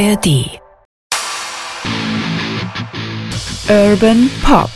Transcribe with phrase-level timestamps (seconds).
[0.00, 0.60] ARD.
[3.68, 4.70] Urban Pop.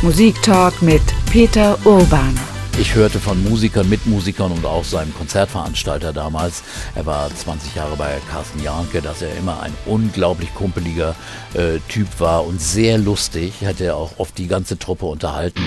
[0.00, 2.34] Musiktalk mit Peter Urban.
[2.80, 6.62] Ich hörte von Musikern, Mitmusikern und auch seinem Konzertveranstalter damals,
[6.94, 11.14] er war 20 Jahre bei Carsten Janke, dass er immer ein unglaublich kumpeliger
[11.52, 15.62] äh, Typ war und sehr lustig, hat er auch oft die ganze Truppe unterhalten.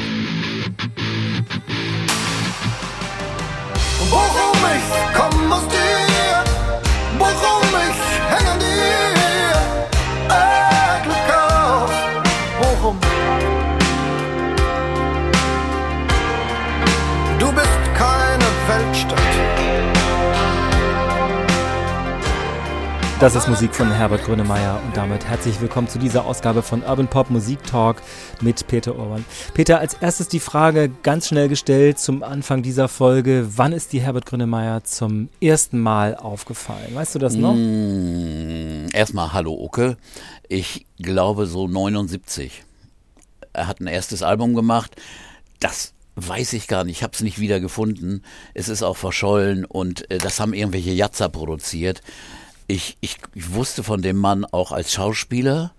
[23.21, 27.07] Das ist Musik von Herbert Grönemeyer und damit herzlich willkommen zu dieser Ausgabe von Urban
[27.07, 28.01] Pop Musik Talk
[28.41, 29.23] mit Peter Urban.
[29.53, 33.47] Peter, als erstes die Frage ganz schnell gestellt zum Anfang dieser Folge.
[33.57, 36.95] Wann ist dir Herbert Grönemeyer zum ersten Mal aufgefallen?
[36.95, 37.53] Weißt du das noch?
[37.53, 39.97] Mm, Erstmal Hallo Ucke.
[40.49, 42.63] Ich glaube so 79.
[43.53, 44.95] Er hat ein erstes Album gemacht.
[45.59, 46.97] Das weiß ich gar nicht.
[46.97, 48.23] Ich habe es nicht wieder gefunden.
[48.55, 52.01] Es ist auch verschollen und äh, das haben irgendwelche Jatzer produziert.
[52.71, 55.73] Ich, ich, ich wusste von dem Mann auch als Schauspieler,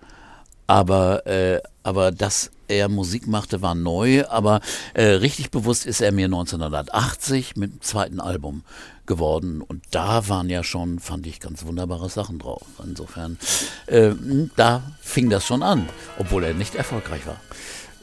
[0.67, 4.27] aber, äh, aber dass er Musik machte, war neu.
[4.29, 4.61] Aber
[4.93, 8.63] äh, richtig bewusst ist er mir 1980 mit dem zweiten Album
[9.07, 9.63] geworden.
[9.63, 12.67] Und da waren ja schon, fand ich, ganz wunderbare Sachen drauf.
[12.85, 13.39] Insofern,
[13.87, 14.11] äh,
[14.57, 17.41] da fing das schon an, obwohl er nicht erfolgreich war.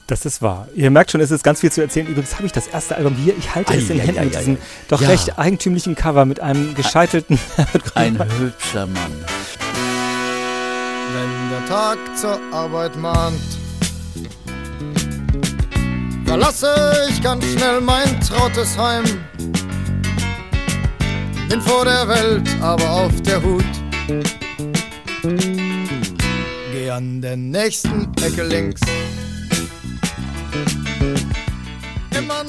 [0.09, 0.67] Das ist wahr.
[0.73, 2.07] Ihr merkt schon, es ist ganz viel zu erzählen.
[2.07, 3.38] Übrigens habe ich das erste Album hier.
[3.38, 4.59] Ich halte es in den Händen ei, mit diesem ei.
[4.88, 5.07] doch Ja.
[5.07, 7.39] recht eigentümlichen Cover mit einem gescheitelten
[7.93, 9.11] Ein hübscher Mann.
[11.13, 13.39] Wenn der Tag zur Arbeit mahnt,
[16.25, 16.73] verlasse
[17.11, 19.03] ich ganz schnell mein trautes Heim.
[21.49, 23.63] Bin vor der Welt, aber auf der Hut.
[26.71, 28.81] Geh an der nächsten Ecke links.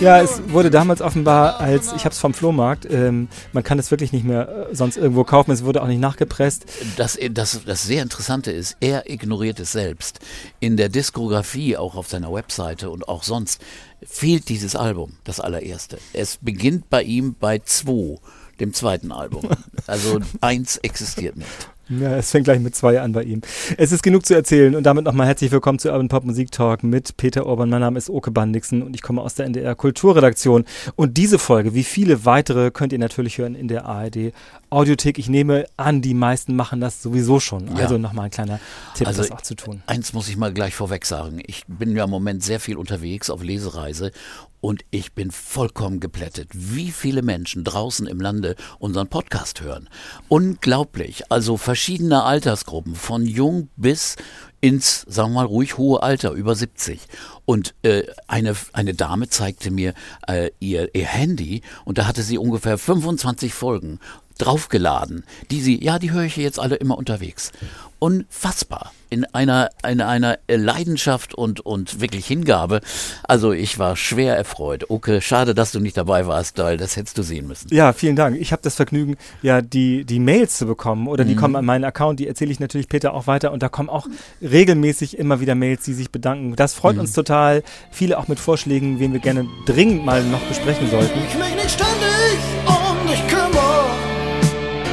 [0.00, 3.90] Ja, es wurde damals offenbar als, ich habe es vom Flohmarkt, ähm, man kann es
[3.90, 6.64] wirklich nicht mehr äh, sonst irgendwo kaufen, es wurde auch nicht nachgepresst.
[6.96, 10.20] Das, das, das sehr Interessante ist, er ignoriert es selbst.
[10.58, 13.60] In der Diskografie, auch auf seiner Webseite und auch sonst,
[14.02, 15.98] fehlt dieses Album, das allererste.
[16.14, 18.18] Es beginnt bei ihm bei 2,
[18.58, 19.42] dem zweiten Album.
[19.86, 21.68] Also eins existiert nicht.
[21.90, 23.40] Ja, es fängt gleich mit zwei an bei ihm.
[23.76, 26.84] Es ist genug zu erzählen und damit nochmal herzlich willkommen zu Urban Pop Musik Talk
[26.84, 27.68] mit Peter Urban.
[27.68, 30.66] Mein Name ist Oke Bandixen und ich komme aus der NDR Kulturredaktion.
[30.94, 34.32] Und diese Folge, wie viele weitere, könnt ihr natürlich hören in der ARD
[34.70, 35.18] Audiothek.
[35.18, 37.66] Ich nehme an, die meisten machen das sowieso schon.
[37.66, 37.82] Ja.
[37.82, 38.60] Also nochmal ein kleiner
[38.94, 39.82] Tipp, Also das auch zu tun.
[39.86, 41.40] Eins muss ich mal gleich vorweg sagen.
[41.44, 44.12] Ich bin ja im Moment sehr viel unterwegs auf Lesereise
[44.60, 49.88] und ich bin vollkommen geplättet, wie viele Menschen draußen im Lande unseren Podcast hören.
[50.28, 51.30] Unglaublich.
[51.30, 54.16] Also verschiedene Altersgruppen, von jung bis
[54.60, 57.00] ins, sagen wir mal, ruhig hohe Alter, über 70.
[57.46, 59.94] Und äh, eine, eine Dame zeigte mir
[60.26, 63.98] äh, ihr, ihr Handy und da hatte sie ungefähr 25 Folgen
[64.40, 67.52] draufgeladen, die sie, ja, die höre ich jetzt alle immer unterwegs.
[67.98, 68.92] Unfassbar.
[69.10, 72.80] In einer, in einer Leidenschaft und, und wirklich Hingabe.
[73.24, 74.88] Also ich war schwer erfreut.
[74.88, 77.68] Okay, schade, dass du nicht dabei warst, weil das hättest du sehen müssen.
[77.74, 78.40] Ja, vielen Dank.
[78.40, 81.28] Ich habe das Vergnügen, ja, die, die Mails zu bekommen oder Mhm.
[81.28, 83.90] die kommen an meinen Account, die erzähle ich natürlich Peter auch weiter und da kommen
[83.90, 84.06] auch
[84.40, 86.56] regelmäßig immer wieder Mails, die sich bedanken.
[86.56, 87.00] Das freut Mhm.
[87.02, 87.62] uns total.
[87.90, 91.18] Viele auch mit Vorschlägen, wen wir gerne dringend mal noch besprechen sollten.
[91.28, 91.70] ich mich nicht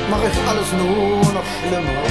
[0.10, 2.04] mach ich alles nur noch schlimmer.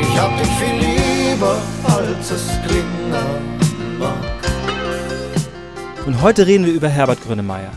[0.00, 3.10] Ich hab dich viel lieber, als es klingen
[3.98, 4.14] mag.
[6.06, 7.70] Und heute reden wir über Herbert Grönemeyer.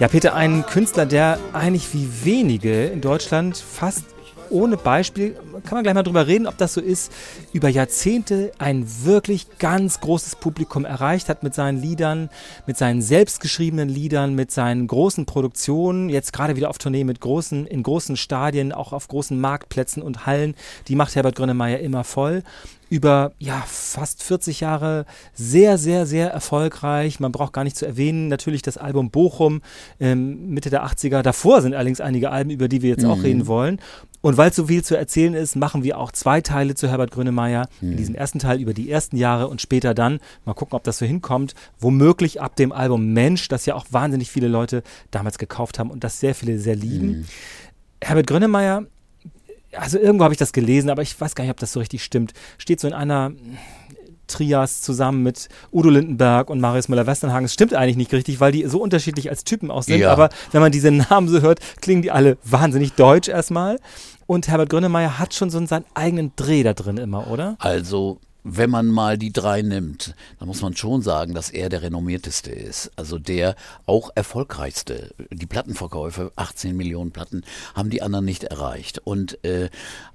[0.00, 4.04] Ja, Peter, ein Künstler, der eigentlich wie wenige in Deutschland fast
[4.50, 7.12] ohne Beispiel, kann man gleich mal drüber reden, ob das so ist,
[7.52, 12.30] über Jahrzehnte ein wirklich ganz großes Publikum erreicht hat mit seinen Liedern,
[12.66, 17.66] mit seinen selbstgeschriebenen Liedern, mit seinen großen Produktionen, jetzt gerade wieder auf Tournee mit großen,
[17.66, 20.54] in großen Stadien, auch auf großen Marktplätzen und Hallen.
[20.88, 22.42] Die macht Herbert Grönemeyer immer voll
[22.90, 27.20] über ja fast 40 Jahre sehr, sehr, sehr erfolgreich.
[27.20, 29.60] Man braucht gar nicht zu erwähnen, natürlich das Album Bochum
[30.00, 31.22] ähm, Mitte der 80er.
[31.22, 33.78] Davor sind allerdings einige Alben, über die wir jetzt auch reden wollen.
[34.20, 37.12] Und weil es so viel zu erzählen ist, machen wir auch zwei Teile zu Herbert
[37.12, 37.68] Grönemeyer.
[37.80, 40.98] In diesem ersten Teil über die ersten Jahre und später dann, mal gucken, ob das
[40.98, 45.78] so hinkommt, womöglich ab dem Album Mensch, das ja auch wahnsinnig viele Leute damals gekauft
[45.78, 47.26] haben und das sehr viele sehr lieben.
[48.00, 48.86] Herbert Grönemeyer
[49.72, 52.02] also irgendwo habe ich das gelesen, aber ich weiß gar nicht, ob das so richtig
[52.02, 52.32] stimmt.
[52.56, 53.32] Steht so in einer
[54.28, 57.46] Trias zusammen mit Udo Lindenberg und Marius Müller-Westernhagen.
[57.46, 60.00] Es stimmt eigentlich nicht richtig, weil die so unterschiedlich als Typen auch sind.
[60.00, 60.12] Ja.
[60.12, 63.78] Aber wenn man diese Namen so hört, klingen die alle wahnsinnig deutsch erstmal.
[64.26, 67.56] Und Herbert Grönemeyer hat schon so seinen eigenen Dreh da drin immer, oder?
[67.60, 71.82] Also, wenn man mal die drei nimmt, dann muss man schon sagen, dass er der
[71.82, 72.90] renommierteste ist.
[72.96, 75.14] Also der auch erfolgreichste.
[75.30, 77.42] Die Plattenverkäufe, 18 Millionen Platten,
[77.74, 78.98] haben die anderen nicht erreicht.
[78.98, 79.70] Und äh,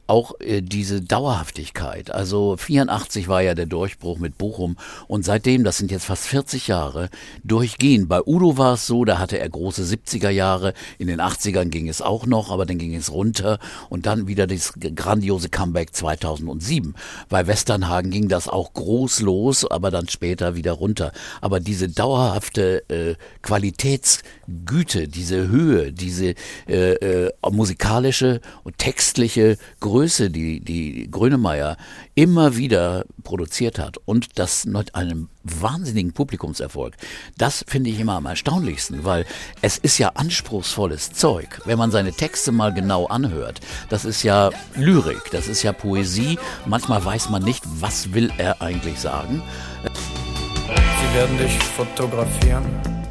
[0.08, 2.12] auch äh, diese Dauerhaftigkeit.
[2.12, 4.78] Also 84 war ja der Durchbruch mit Bochum
[5.08, 7.10] und seitdem, das sind jetzt fast 40 Jahre,
[7.44, 8.10] durchgehend.
[8.10, 11.88] Bei Udo war es so, da hatte er große 70er Jahre, in den 80ern ging
[11.88, 13.60] es auch noch, aber dann ging es runter
[13.90, 16.96] und dann wieder das grandiose Comeback 2007.
[17.30, 21.12] Bei Westernhagen ging das auch groß los, aber dann später wieder runter.
[21.42, 23.16] Aber diese dauerhafte äh,
[24.44, 26.36] Qualitätsgüte, diese Höhe, diese
[26.68, 31.78] äh, äh, musikalische und textliche Größe, die, die Grönemeyer
[32.16, 36.96] immer wieder produziert hat und das mit einem wahnsinnigen Publikumserfolg,
[37.38, 39.26] das finde ich immer am erstaunlichsten, weil
[39.62, 43.60] es ist ja anspruchsvolles Zeug, wenn man seine Texte mal genau anhört.
[43.90, 46.38] Das ist ja Lyrik, das ist ja Poesie.
[46.66, 49.42] Manchmal weiß man nicht, was will er eigentlich sagen.
[50.64, 53.03] Sie werden dich fotografieren.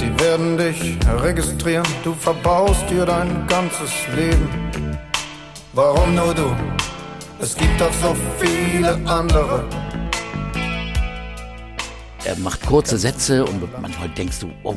[0.00, 1.84] Sie werden dich registrieren.
[2.02, 4.48] Du verbaust dir dein ganzes Leben.
[5.74, 6.56] Warum nur du?
[7.38, 9.62] Es gibt doch so viele andere.
[12.24, 14.74] Er macht kurze Sätze und manchmal denkst du, oh,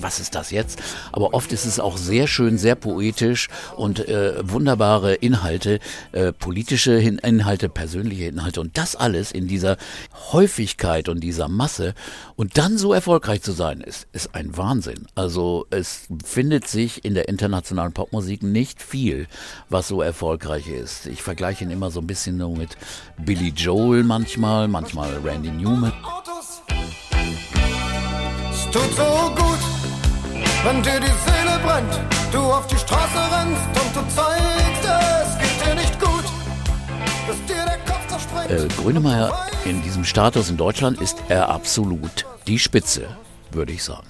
[0.00, 0.80] was ist das jetzt?
[1.12, 5.80] Aber oft ist es auch sehr schön, sehr poetisch und äh, wunderbare Inhalte,
[6.12, 9.76] äh, politische Inhalte, persönliche Inhalte und das alles in dieser
[10.32, 11.94] Häufigkeit und dieser Masse
[12.36, 15.06] und dann so erfolgreich zu sein, ist, ist ein Wahnsinn.
[15.14, 19.26] Also es findet sich in der internationalen Popmusik nicht viel,
[19.68, 21.06] was so erfolgreich ist.
[21.06, 22.76] Ich vergleiche ihn immer so ein bisschen nur mit
[23.18, 25.92] Billy Joel manchmal, manchmal Randy Newman.
[28.50, 29.58] Es tut so gut,
[30.64, 32.00] wenn dir die Seele brennt,
[32.32, 36.24] du auf die Straße rennst und du zeigst, es geht dir nicht gut,
[37.26, 38.50] dass dir der Kopf zerspringt.
[38.50, 43.08] Äh, Grönemeyer in diesem Status in Deutschland ist er absolut die Spitze,
[43.52, 44.06] würde ich sagen.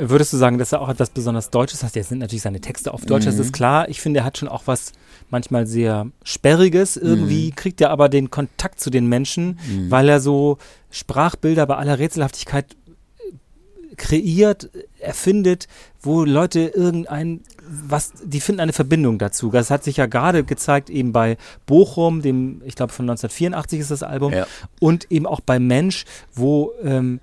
[0.00, 1.96] Würdest du sagen, dass er auch etwas besonders Deutsches hat?
[1.96, 3.88] Jetzt sind natürlich seine Texte auf Deutsch, das ist klar.
[3.88, 4.92] Ich finde, er hat schon auch was
[5.28, 6.96] manchmal sehr Sperriges.
[6.96, 9.58] Irgendwie kriegt er aber den Kontakt zu den Menschen,
[9.88, 10.58] weil er so
[10.92, 12.76] Sprachbilder bei aller Rätselhaftigkeit
[13.98, 15.68] kreiert, erfindet,
[16.00, 19.50] wo Leute irgendein, was, die finden eine Verbindung dazu.
[19.50, 21.36] Das hat sich ja gerade gezeigt eben bei
[21.66, 24.46] Bochum, dem, ich glaube von 1984 ist das Album, Ja.
[24.80, 26.04] und eben auch bei Mensch,
[26.34, 27.20] wo ähm,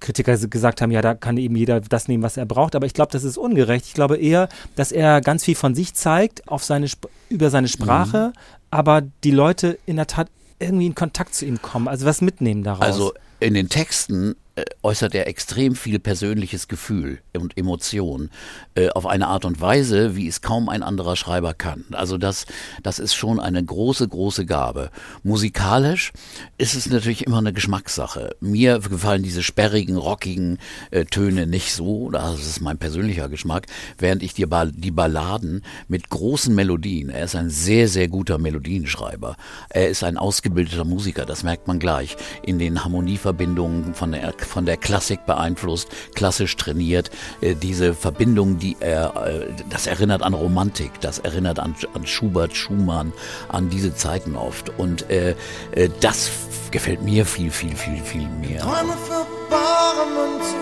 [0.00, 2.74] Kritiker gesagt haben, ja, da kann eben jeder das nehmen, was er braucht.
[2.76, 3.86] Aber ich glaube, das ist ungerecht.
[3.86, 7.68] Ich glaube eher, dass er ganz viel von sich zeigt auf seine Sp über seine
[7.68, 8.32] Sprache,
[8.70, 10.28] aber die Leute in der Tat
[10.58, 12.82] irgendwie in Kontakt zu ihm kommen, also was mitnehmen daraus.
[12.82, 14.34] Also in den Texten
[14.82, 18.30] äußert er extrem viel persönliches Gefühl und Emotion
[18.74, 21.84] äh, auf eine Art und Weise, wie es kaum ein anderer Schreiber kann.
[21.92, 22.46] Also das,
[22.82, 24.90] das ist schon eine große, große Gabe.
[25.22, 26.12] Musikalisch
[26.56, 28.36] ist es natürlich immer eine Geschmackssache.
[28.40, 30.58] Mir gefallen diese sperrigen, rockigen
[30.90, 32.10] äh, Töne nicht so.
[32.10, 33.66] Das ist mein persönlicher Geschmack.
[33.98, 39.36] Während ich Ball die Balladen mit großen Melodien, er ist ein sehr, sehr guter Melodienschreiber.
[39.70, 42.16] Er ist ein ausgebildeter Musiker, das merkt man gleich.
[42.42, 47.10] In den Harmonieverbindungen von der, von der Klassik beeinflusst, klassisch trainiert.
[47.40, 52.56] Äh, diese Verbindung, die er, äh, das erinnert an Romantik, das erinnert an, an Schubert,
[52.56, 53.12] Schumann,
[53.48, 54.70] an diese Zeiten oft.
[54.78, 55.34] Und äh,
[55.72, 56.30] äh, das
[56.70, 58.60] gefällt mir viel, viel, viel, viel mehr.
[58.60, 60.56] Träume für bare Münze,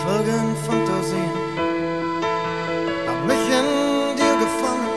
[0.00, 1.30] schwelge in Fantasien.
[3.06, 4.88] Hab mich in dir gefangen,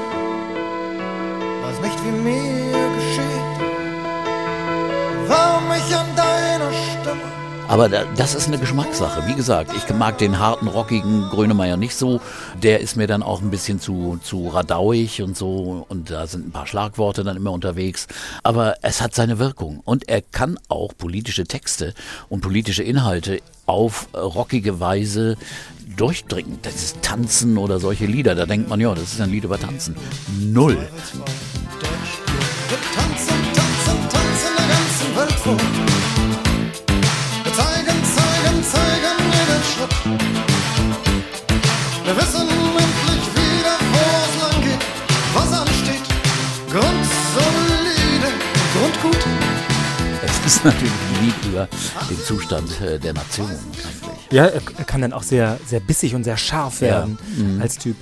[1.63, 3.43] weiß nicht, wie mir geschieht.
[5.27, 6.22] Warum ich an deiner Stimme
[7.73, 9.25] Aber da, das ist eine Geschmackssache.
[9.25, 12.21] Wie gesagt, ich mag den harten, rockigen Grönemeyer nicht so.
[12.61, 15.83] Der ist mir dann auch ein bisschen zu, zu radauig und so.
[15.89, 18.05] Und da sind ein paar Schlagworte dann immer unterwegs.
[18.43, 19.79] Aber es hat seine Wirkung.
[19.85, 21.95] Und er kann auch politische Texte
[22.29, 25.35] und politische Inhalte auf rockige Weise
[25.97, 26.59] durchdringen.
[26.61, 28.35] Das ist Tanzen oder solche Lieder.
[28.35, 29.95] Da denkt man, ja, das ist ein Lied über Tanzen.
[30.39, 30.77] Null.
[50.63, 51.67] Ist natürlich Lied über
[52.09, 54.31] den Zustand äh, der Nation eigentlich.
[54.31, 56.87] Ja, er, kann dann auch sehr, sehr bissig und sehr scharf Ja.
[56.87, 57.17] werden
[57.61, 57.95] als Typ.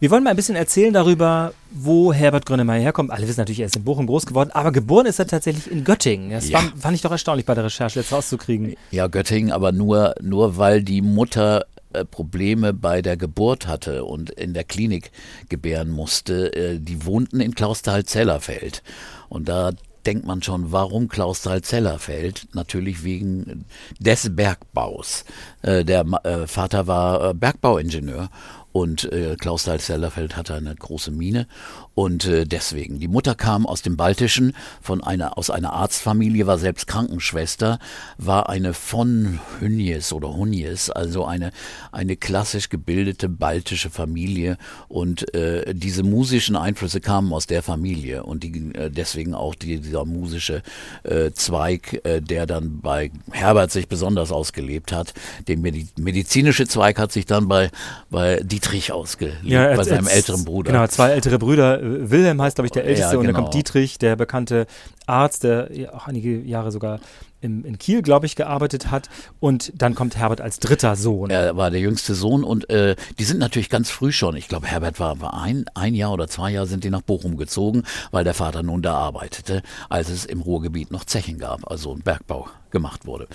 [0.00, 3.10] Wir wollen mal ein bisschen erzählen darüber, wo Herbert Grönemeyer herkommt.
[3.10, 5.82] Alle wissen natürlich, er ist in Bochum groß geworden, aber geboren ist er tatsächlich in
[5.84, 6.30] Göttingen.
[6.30, 6.58] Das Ja.
[6.58, 8.74] war, fand ich doch erstaunlich bei der Recherche jetzt rauszukriegen.
[8.90, 14.28] Ja, Göttingen, aber nur, nur weil die Mutter äh, Probleme bei der Geburt hatte und
[14.30, 15.10] in der Klinik
[15.48, 16.52] gebären musste.
[16.54, 18.82] Äh, Die wohnten in Klausthal-Zellerfeld.
[19.30, 19.70] Und da
[20.06, 22.48] denkt man schon, warum Klausthal-Zellerfeld?
[22.52, 23.64] Natürlich wegen
[23.98, 25.24] des Bergbaus.
[25.62, 28.30] Äh, Der äh, Vater war äh, Bergbauingenieur.
[28.74, 31.46] Und äh, Klausthal-Zellerfeld hatte eine große Mine
[31.94, 32.98] und äh, deswegen.
[32.98, 34.52] Die Mutter kam aus dem Baltischen,
[34.82, 37.78] von einer, aus einer Arztfamilie, war selbst Krankenschwester,
[38.18, 41.52] war eine von Hünjes oder Hunjes, also eine,
[41.92, 48.42] eine klassisch gebildete baltische Familie und äh, diese musischen Einflüsse kamen aus der Familie und
[48.42, 50.62] die, äh, deswegen auch die, dieser musische
[51.04, 55.14] äh, Zweig, äh, der dann bei Herbert sich besonders ausgelebt hat.
[55.46, 57.70] Der Medi medizinische Zweig hat sich dann bei,
[58.10, 60.72] bei Dietrich ausgelebt, bei als- seinem als- älteren Bruder.
[60.72, 61.80] Genau, zwei ältere Brüder.
[61.82, 63.42] Wilhelm heißt, glaube ich, der älteste Ja, und dann genau.
[63.44, 64.66] kommt Dietrich, der bekannte
[65.06, 67.00] Arzt, der ja auch einige Jahre sogar
[67.40, 69.10] im, in Kiel, glaube ich, gearbeitet hat.
[69.38, 71.28] Und dann kommt Herbert als dritter Sohn.
[71.28, 74.66] Er war der jüngste Sohn und äh, die sind natürlich ganz früh schon, ich glaube
[74.66, 78.24] Herbert war, war ein, ein Jahr oder zwei Jahre sind die nach Bochum gezogen, weil
[78.24, 83.06] der Vater nun da arbeitete, als es im Ruhrgebiet noch Zechen gab, also Bergbau gemacht
[83.06, 83.26] wurde.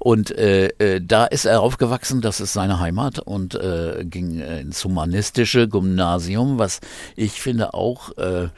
[0.00, 4.84] Und äh, äh, da ist er aufgewachsen, das ist seine Heimat und äh, ging ins
[4.84, 6.80] humanistische Gymnasium, was
[7.14, 8.48] ich finde auch äh,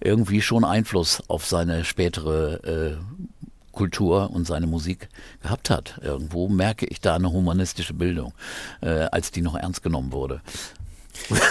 [0.00, 2.96] irgendwie schon Einfluss auf seine spätere äh,
[3.72, 5.08] Kultur und seine Musik
[5.42, 6.00] gehabt hat.
[6.02, 8.32] Irgendwo merke ich da eine humanistische Bildung,
[8.80, 10.40] äh, als die noch ernst genommen wurde.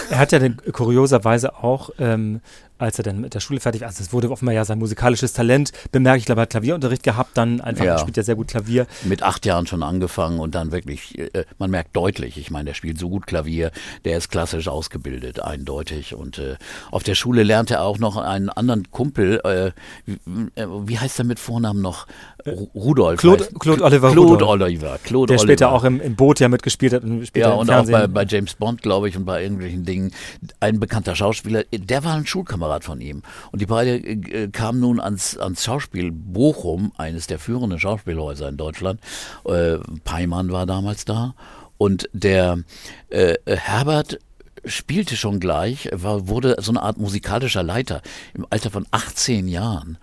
[0.09, 2.41] Er hat ja dann kurioserweise auch, ähm,
[2.77, 5.33] als er dann mit der Schule fertig war, also es wurde offenbar ja sein musikalisches
[5.33, 6.19] Talent bemerkt.
[6.19, 7.93] Ich glaube, er hat Klavierunterricht gehabt, dann einfach, Ja.
[7.93, 8.87] er spielt ja sehr gut Klavier.
[9.03, 12.73] Mit acht Jahren schon angefangen und dann wirklich, äh, man merkt deutlich, ich meine, der
[12.73, 13.71] spielt so gut Klavier,
[14.05, 16.15] der ist klassisch ausgebildet, eindeutig.
[16.15, 16.55] Und äh,
[16.91, 19.71] auf der Schule lernte er auch noch einen anderen Kumpel, äh,
[20.25, 22.07] wie, äh, heißt er mit Vornamen noch?
[22.45, 23.19] Ru- Rudolf.
[23.19, 24.49] Claude- heißt- Claude Oliver Claude Rudolph.
[24.49, 24.99] Oliver.
[25.03, 25.47] Claude Der Oliver.
[25.53, 28.53] später auch im, im Boot ja mitgespielt hat und Ja, und auch bei, bei James
[28.53, 30.11] Bond, glaube ich, und bei irgendwelchen Dingen.
[30.59, 33.23] Ein bekannter Schauspieler, der war ein Schulkamerad von ihm.
[33.51, 38.57] Und die beiden äh, kamen nun ans, ans Schauspiel Bochum, eines der führenden Schauspielhäuser in
[38.57, 39.01] Deutschland.
[39.45, 41.35] Äh, Peimann war damals da.
[41.77, 42.59] Und der
[43.09, 44.19] äh, Herbert
[44.67, 48.01] spielte schon gleich, war, wurde so eine Art musikalischer Leiter.
[48.33, 49.97] Im Alter von 18 Jahren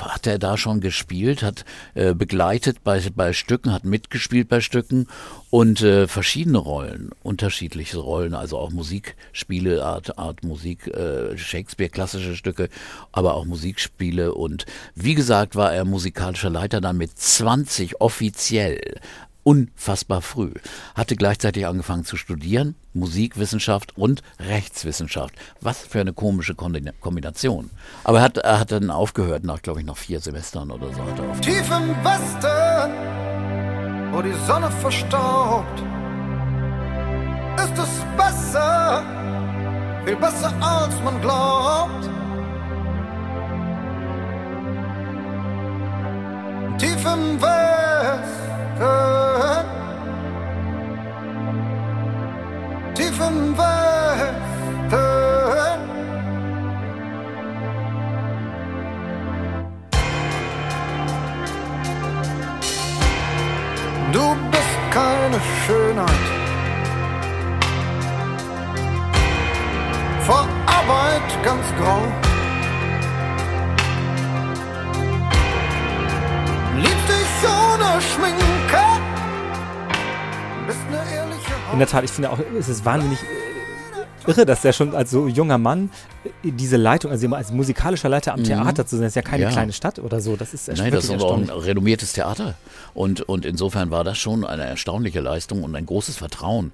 [0.00, 5.06] hat er da schon gespielt, hat äh, begleitet bei, bei Stücken, hat mitgespielt bei Stücken
[5.50, 12.34] und äh, verschiedene Rollen, unterschiedliche Rollen, also auch Musikspiele, Art, Art Musik, äh, Shakespeare, klassische
[12.34, 12.68] Stücke,
[13.12, 18.80] aber auch Musikspiele und wie gesagt war er musikalischer Leiter dann mit 20 offiziell
[19.44, 20.52] unfassbar früh.
[20.94, 25.34] Hatte gleichzeitig angefangen zu studieren, Musikwissenschaft und Rechtswissenschaft.
[25.60, 27.70] Was für eine komische Kombina- Kombination.
[28.04, 31.02] Aber er hat, er hat dann aufgehört, nach, glaube ich, noch vier Semestern oder so.
[31.04, 31.40] Hat er.
[31.40, 32.92] Tief im Westen,
[34.12, 35.82] wo die Sonne verstaubt,
[37.56, 39.02] ist es besser,
[40.04, 42.08] viel besser als man glaubt.
[46.78, 48.41] Tief im Westen,
[52.94, 54.92] tief im Westen.
[64.12, 66.08] Du bist keine Schönheit.
[70.26, 72.21] Vor Arbeit ganz grau.
[81.72, 85.10] In der Tat, ich finde auch, es ist wahnsinnig äh, irre, dass der schon als
[85.10, 85.90] so junger Mann
[86.44, 89.50] äh, diese Leitung, also als musikalischer Leiter am Theater zu sein, ist ja keine Ja.
[89.50, 90.36] kleine Stadt oder so.
[90.36, 92.54] Das ist Nein, das ist aber auch ein renommiertes Theater.
[92.94, 96.72] Und, und insofern war das schon eine erstaunliche Leistung und ein großes Vertrauen.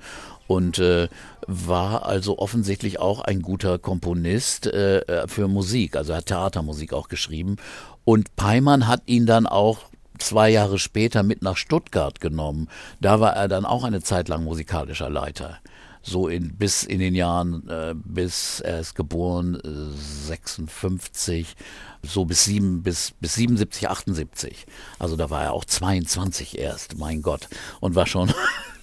[0.49, 1.09] Und äh,
[1.47, 5.95] war also offensichtlich auch ein guter Komponist äh, für Musik.
[5.95, 7.57] Also er hat Theatermusik auch geschrieben.
[8.05, 9.81] Und Peimann hat ihn dann auch
[10.19, 12.69] zwei Jahre später mit nach Stuttgart genommen.
[13.01, 15.59] Da war er dann auch eine Zeit lang musikalischer Leiter.
[16.03, 21.57] So in, bis in den Jahren, äh, bis er ist geboren, äh, 56,
[22.03, 24.67] so bis, sieben, bis, bis 77, 78.
[24.99, 27.49] Also da war er auch 22 erst, mein Gott.
[27.81, 28.33] Und war schon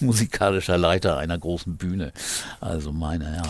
[0.00, 2.12] musikalischer Leiter einer großen Bühne.
[2.60, 3.42] Also meine ja.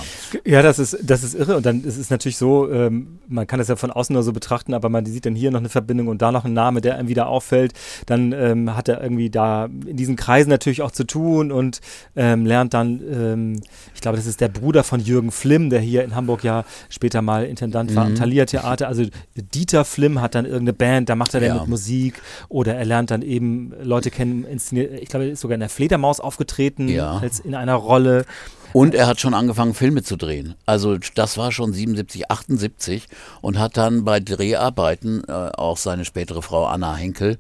[0.44, 1.56] Ja, das ist, das ist irre.
[1.56, 4.32] Und dann ist es natürlich so, ähm, man kann das ja von außen nur so
[4.32, 6.96] betrachten, aber man sieht dann hier noch eine Verbindung und da noch ein Name, der
[6.96, 7.72] einem wieder auffällt.
[8.06, 11.80] Dann ähm, hat er irgendwie da in diesen Kreisen natürlich auch zu tun und
[12.16, 13.60] ähm, lernt dann, ähm,
[13.94, 17.22] ich glaube, das ist der Bruder von Jürgen Flimm, der hier in Hamburg ja später
[17.22, 18.88] mal Intendant war am Thalia Theater.
[18.88, 19.04] Also
[19.36, 21.60] Dieter Flimm hat dann irgendeine Band, da macht er dann Ja.
[21.60, 25.54] mit Musik oder er lernt dann eben Leute kennen, inszeniert, ich glaube, er ist sogar
[25.54, 27.18] in der Fledermaus aufgetreten, Ja.
[27.18, 28.24] als in einer Rolle.
[28.72, 30.54] Und er hat schon angefangen, Filme zu drehen.
[30.64, 33.06] Also das war schon 77, 78
[33.42, 37.38] und hat dann bei Dreharbeiten äh, auch seine spätere Frau Anna Henkel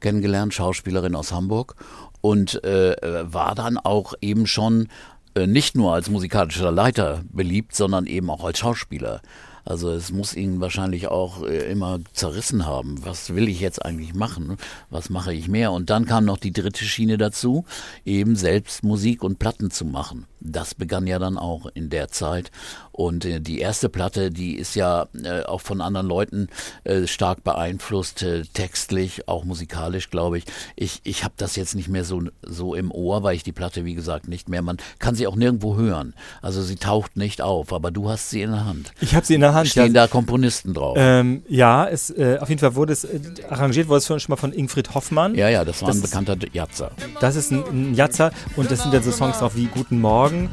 [0.00, 1.76] kennengelernt, Schauspielerin aus Hamburg.
[2.20, 2.96] Und äh,
[3.32, 4.88] war dann auch eben schon
[5.36, 9.20] äh, nicht nur als musikalischer Leiter beliebt, sondern eben auch als Schauspieler.
[9.64, 13.04] Also es muss ihn wahrscheinlich auch äh, immer zerrissen haben.
[13.04, 14.56] Was will ich jetzt eigentlich machen?
[14.90, 15.72] Was mache ich mehr?
[15.72, 17.64] Und dann kam noch die dritte Schiene dazu,
[18.04, 20.26] eben selbst Musik und Platten zu machen.
[20.40, 22.50] Das begann ja dann auch in der Zeit.
[22.92, 26.48] Und äh, die erste Platte, die ist ja äh, auch von anderen Leuten
[26.84, 30.44] äh, stark beeinflusst, äh, textlich, auch musikalisch, glaube ich.
[30.76, 33.84] Ich, ich habe das jetzt nicht mehr so, so im Ohr, weil ich die Platte,
[33.84, 36.14] wie gesagt, nicht mehr, man kann sie auch nirgendwo hören.
[36.42, 38.92] Also sie taucht nicht auf, aber du hast sie in der Hand.
[39.00, 39.68] Ich habe sie in der Hand.
[39.68, 40.96] Stehen da Komponisten drauf?
[40.98, 44.36] Ähm, ja, es, äh, auf jeden Fall wurde es, äh, arrangiert wurde es schon mal
[44.36, 45.34] von Ingfried Hoffmann.
[45.34, 46.90] ja, ja, das war das ein bekannter Jatzer.
[47.20, 50.50] Das ist ein, ein Jatzer und das sind dann so Songs drauf wie Guten Morgen.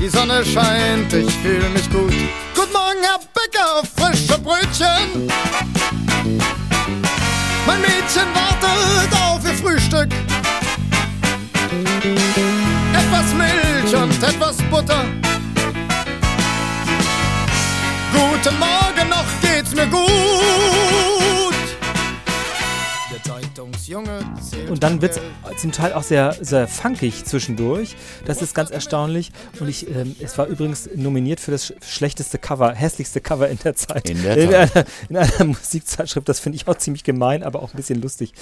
[0.00, 2.14] Die Sonne scheint, ich fühle mich gut.
[2.54, 5.28] Guten Morgen, Herr Bäcker, frische Brötchen.
[7.66, 10.08] Mein Mädchen wartet auf ihr Frühstück.
[12.94, 15.04] Etwas Milch und etwas Butter.
[18.14, 20.09] Guten Morgen, noch geht's mir gut.
[23.90, 27.96] Zählt Und dann wird es zum Teil auch sehr, sehr funkig zwischendurch.
[28.24, 29.32] Das ist ganz erstaunlich.
[29.58, 33.58] Und ich, ähm, es war übrigens nominiert für das sch schlechteste Cover, hässlichste Cover in
[33.58, 34.08] der Zeit.
[34.08, 36.28] In der in, einer, in einer Musikzeitschrift.
[36.28, 38.32] Das finde ich auch ziemlich gemein, aber auch ein bisschen lustig.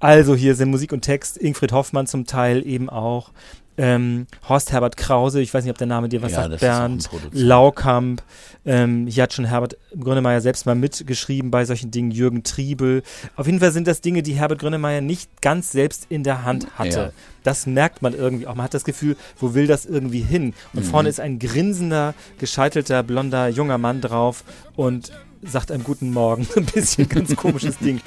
[0.00, 1.36] Also hier sind Musik und Text.
[1.36, 3.30] Ingfried Hoffmann zum Teil eben auch.
[3.78, 7.10] Ähm, Horst Herbert Krause, ich weiß nicht, ob der Name dir was Ja, sagt, Bernd.
[7.32, 8.22] Laukamp,
[8.64, 13.02] ähm, hier hat schon Herbert Grönemeyer selbst mal mitgeschrieben bei solchen Dingen, Jürgen Triebel.
[13.36, 16.78] Auf jeden Fall sind das Dinge, die Herbert Grönemeyer nicht ganz selbst in der Hand
[16.78, 16.98] hatte.
[16.98, 17.10] Ja.
[17.42, 18.54] Das merkt man irgendwie auch.
[18.54, 20.54] Man hat das Gefühl, wo will das irgendwie hin?
[20.72, 20.88] Und Mhm.
[20.90, 24.42] vorne ist ein grinsender, gescheitelter, blonder, junger Mann drauf
[24.74, 26.46] und sagt einem guten Morgen.
[26.56, 28.00] Ein bisschen ganz komisches Ding.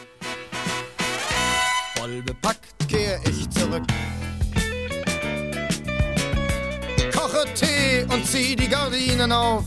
[1.96, 3.84] Voll bepackt kehre ich zurück.
[7.56, 9.64] Tee und zieh die Gardinen auf.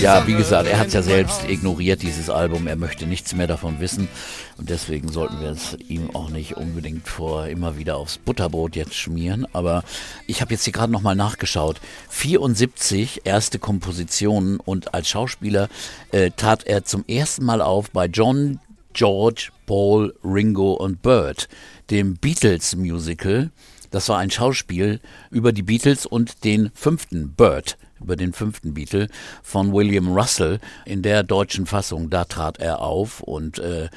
[0.00, 2.68] Ja, wie gesagt, er hat es ja selbst ignoriert, dieses Album.
[2.68, 4.08] Er möchte nichts mehr davon wissen.
[4.56, 8.94] Und deswegen sollten wir es ihm auch nicht unbedingt vor immer wieder aufs Butterbrot jetzt
[8.94, 9.46] schmieren.
[9.52, 9.82] Aber
[10.28, 11.80] ich habe jetzt hier gerade nochmal nachgeschaut.
[12.10, 15.68] 74 erste Kompositionen und als Schauspieler
[16.12, 18.60] äh, tat er zum ersten Mal auf bei John,
[18.92, 21.48] George, Paul, Ringo und Bird,
[21.90, 23.50] dem Beatles-Musical.
[23.90, 29.08] Das war ein Schauspiel über die Beatles und den fünften Bird, über den fünften Beatle
[29.42, 30.60] von William Russell.
[30.84, 33.88] In der deutschen Fassung, da trat er auf und äh,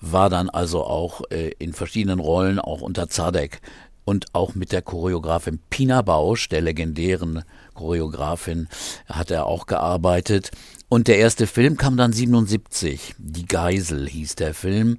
[0.00, 3.60] war dann also auch äh, in verschiedenen Rollen, auch unter Zadek
[4.06, 7.42] und auch mit der Choreografin Pina Bausch, der legendären
[7.74, 8.68] Choreografin,
[9.06, 10.52] hat er auch gearbeitet.
[10.88, 13.16] Und der erste Film kam dann 77.
[13.18, 14.98] Die Geisel hieß der Film.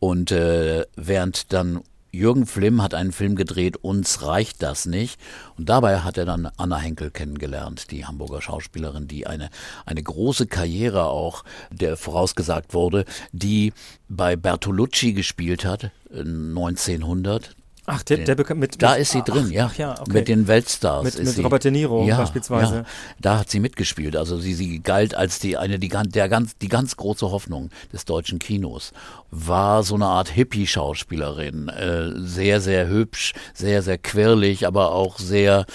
[0.00, 1.80] Und äh, während dann
[2.12, 5.20] Jürgen Flimm hat einen Film gedreht, Uns reicht das nicht.
[5.56, 9.50] Und dabei hat er dann Anna Henkel kennengelernt, die Hamburger Schauspielerin, die eine,
[9.86, 13.72] eine große Karriere auch, der vorausgesagt wurde, die
[14.08, 17.54] bei Bertolucci gespielt hat, äh, 1900.
[17.92, 19.66] Ach, der, der bekam mit, Da mit, ist sie drin, ja.
[19.72, 20.12] Ach, ja okay.
[20.12, 21.04] Mit den Weltstars.
[21.04, 21.44] Mit- mit.
[21.44, 22.74] Robert De Niro ja, beispielsweise.
[22.76, 22.84] Ja,
[23.20, 24.16] da hat sie mitgespielt.
[24.16, 28.04] Also sie, sie galt als die eine die, der ganz die ganz große Hoffnung des
[28.04, 28.92] deutschen Kinos.
[29.30, 35.66] War so eine Art Hippie-Schauspielerin, äh, sehr sehr hübsch, sehr sehr quirlig, aber auch sehr,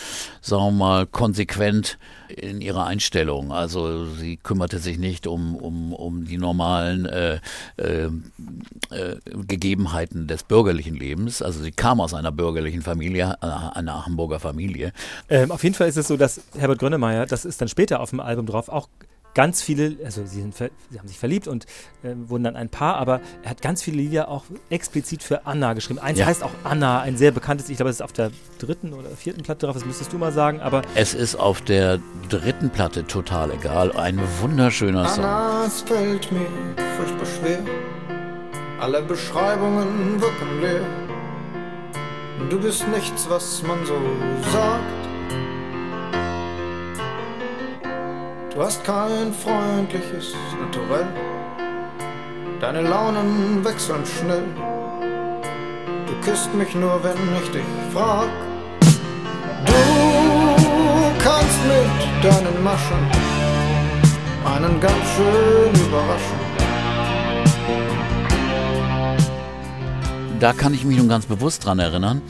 [0.42, 1.98] sagen wir mal, konsequent
[2.30, 3.52] in ihrer Einstellung.
[3.52, 7.40] Also sie kümmerte sich nicht um um um die normalen äh,
[7.78, 8.10] äh,
[8.90, 11.42] äh, Gegebenheiten des bürgerlichen Lebens.
[11.42, 14.94] Also sie kam aus einer bürgerlichen Familie, einer, einer Hamburger Familie.
[15.30, 18.10] Ähm, auf jeden Fall ist es so, dass Herbert Grönemeyer, das ist dann später auf
[18.10, 18.88] dem Album drauf, auch
[19.36, 21.68] ganz viele, also sie, sind ver, sie haben sich verliebt und
[22.04, 25.74] ähm, wurden dann ein Paar, aber er hat ganz viele Lieder auch explizit für Anna
[25.74, 26.00] geschrieben.
[26.00, 26.26] Eins Ja.
[26.26, 29.44] heißt auch Anna, ein sehr bekanntes, ich glaube, es ist auf der dritten oder vierten
[29.44, 33.52] Platte drauf, das müsstest du mal sagen, aber Es ist auf der dritten Platte total
[33.52, 33.92] egal.
[33.96, 35.24] Ein wunderschöner Song.
[35.26, 36.48] Anna, es fällt mir
[36.98, 37.60] furchtbar schwer,
[38.80, 40.82] Alle Beschreibungen wirken leer.
[42.50, 43.94] Du bist nichts, was man so
[44.52, 45.05] sagt.
[48.56, 51.06] Du hast kein freundliches Naturell.
[52.62, 54.46] Deine Launen wechseln schnell.
[56.08, 58.30] Du küsst mich nur, wenn ich dich frag.
[59.66, 59.74] Du
[61.22, 63.12] kannst mit deinen Maschen
[64.46, 66.40] einen ganz schön überraschen.
[70.40, 72.22] Da kann ich mich nun ganz bewusst dran erinnern,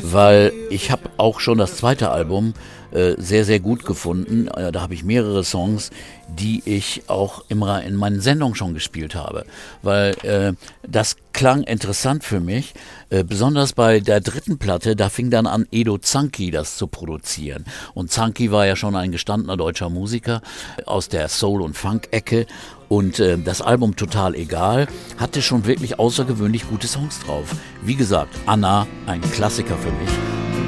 [0.00, 2.54] weil ich habe auch schon das zweite Album
[2.94, 4.48] äh, sehr, sehr gut gefunden.
[4.48, 5.90] Äh, da habe ich mehrere Songs,
[6.28, 9.44] die ich auch immer in meinen Sendungen schon gespielt habe,
[9.82, 10.52] weil äh,
[10.88, 12.74] das klang interessant für mich.
[13.10, 17.64] Äh, besonders bei der dritten Platte, da fing dann an, Edo Zanki das zu produzieren.
[17.94, 20.40] Und Zanki war ja schon ein gestandener deutscher Musiker
[20.86, 22.46] aus der Soul- und Funk-Ecke.
[22.88, 24.86] Und äh, das Album Total Egal
[25.18, 27.54] hatte schon wirklich außergewöhnlich gute Songs drauf.
[27.82, 30.10] Wie gesagt, Anna, ein Klassiker für mich.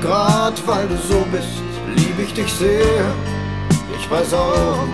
[0.03, 3.15] Grad weil du so bist, lieb ich dich sehr.
[3.99, 4.87] Ich weiß auch,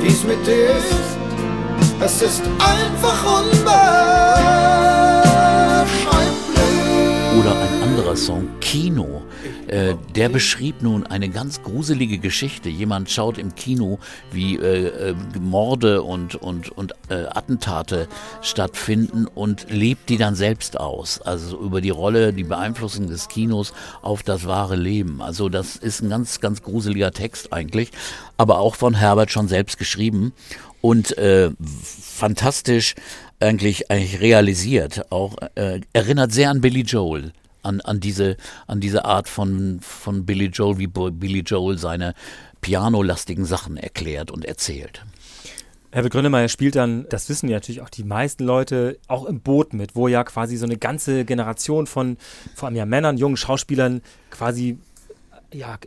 [0.00, 1.18] wie es mit dir ist.
[2.00, 5.07] Es ist einfach unbeschreiblich.
[8.08, 9.22] Anderer Song, Kino.
[9.66, 12.70] Äh, der beschrieb nun eine ganz gruselige Geschichte.
[12.70, 13.98] Jemand schaut im Kino,
[14.32, 18.08] wie äh, äh, Morde und, und, und äh, Attentate
[18.40, 21.20] stattfinden und lebt die dann selbst aus.
[21.20, 25.20] Also über die Rolle, die Beeinflussung des Kinos auf das wahre Leben.
[25.20, 27.90] Also das ist ein ganz, ganz gruseliger Text eigentlich,
[28.38, 30.32] aber auch von Herbert schon selbst geschrieben
[30.80, 31.50] und äh,
[31.82, 32.94] fantastisch
[33.38, 35.12] eigentlich, eigentlich realisiert.
[35.12, 37.32] Auch äh, erinnert sehr an Billy Joel
[37.68, 42.14] an, an, diese, an diese Art von, von Billy Joel, wie Billy Joel seine
[42.60, 45.04] pianolastigen Sachen erklärt und erzählt.
[45.90, 49.72] Herbert Grönemeyer spielt dann, das wissen ja natürlich auch die meisten Leute, auch im Boot
[49.72, 52.18] mit, wo ja quasi so eine ganze Generation von
[52.54, 54.78] vor allem ja Männern, jungen Schauspielern quasi
[55.52, 55.78] ja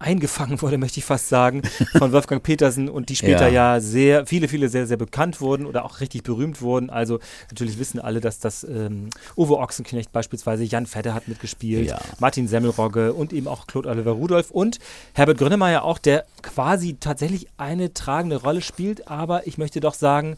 [0.00, 1.62] eingefangen wurde, möchte ich fast sagen,
[1.96, 3.74] von Wolfgang Petersen und die später Ja.
[3.76, 6.90] ja, sehr, viele, viele sehr, sehr bekannt wurden oder auch richtig berühmt wurden.
[6.90, 11.98] Also natürlich wissen alle, dass das ähm, Uwe Ochsenknecht beispielsweise, Jan Fedder hat mitgespielt, Ja.
[12.18, 14.78] Martin Semmelrogge und eben auch Claude Oliver Rudolph und
[15.14, 20.36] Herbert Grönemeyer auch, der quasi tatsächlich eine tragende Rolle spielt, aber ich möchte doch sagen,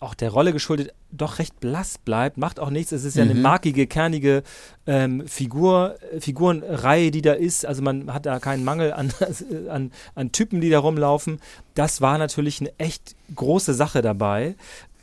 [0.00, 2.90] auch der Rolle geschuldet, doch recht blass bleibt, macht auch nichts.
[2.92, 4.42] Es ist ja eine markige, kernige
[4.86, 7.66] ähm, Figur, äh, Figurenreihe, die da ist.
[7.66, 9.12] Also man hat da keinen Mangel an,
[9.68, 11.38] an, an Typen, die da rumlaufen.
[11.74, 14.54] Das war natürlich eine echt große Sache dabei.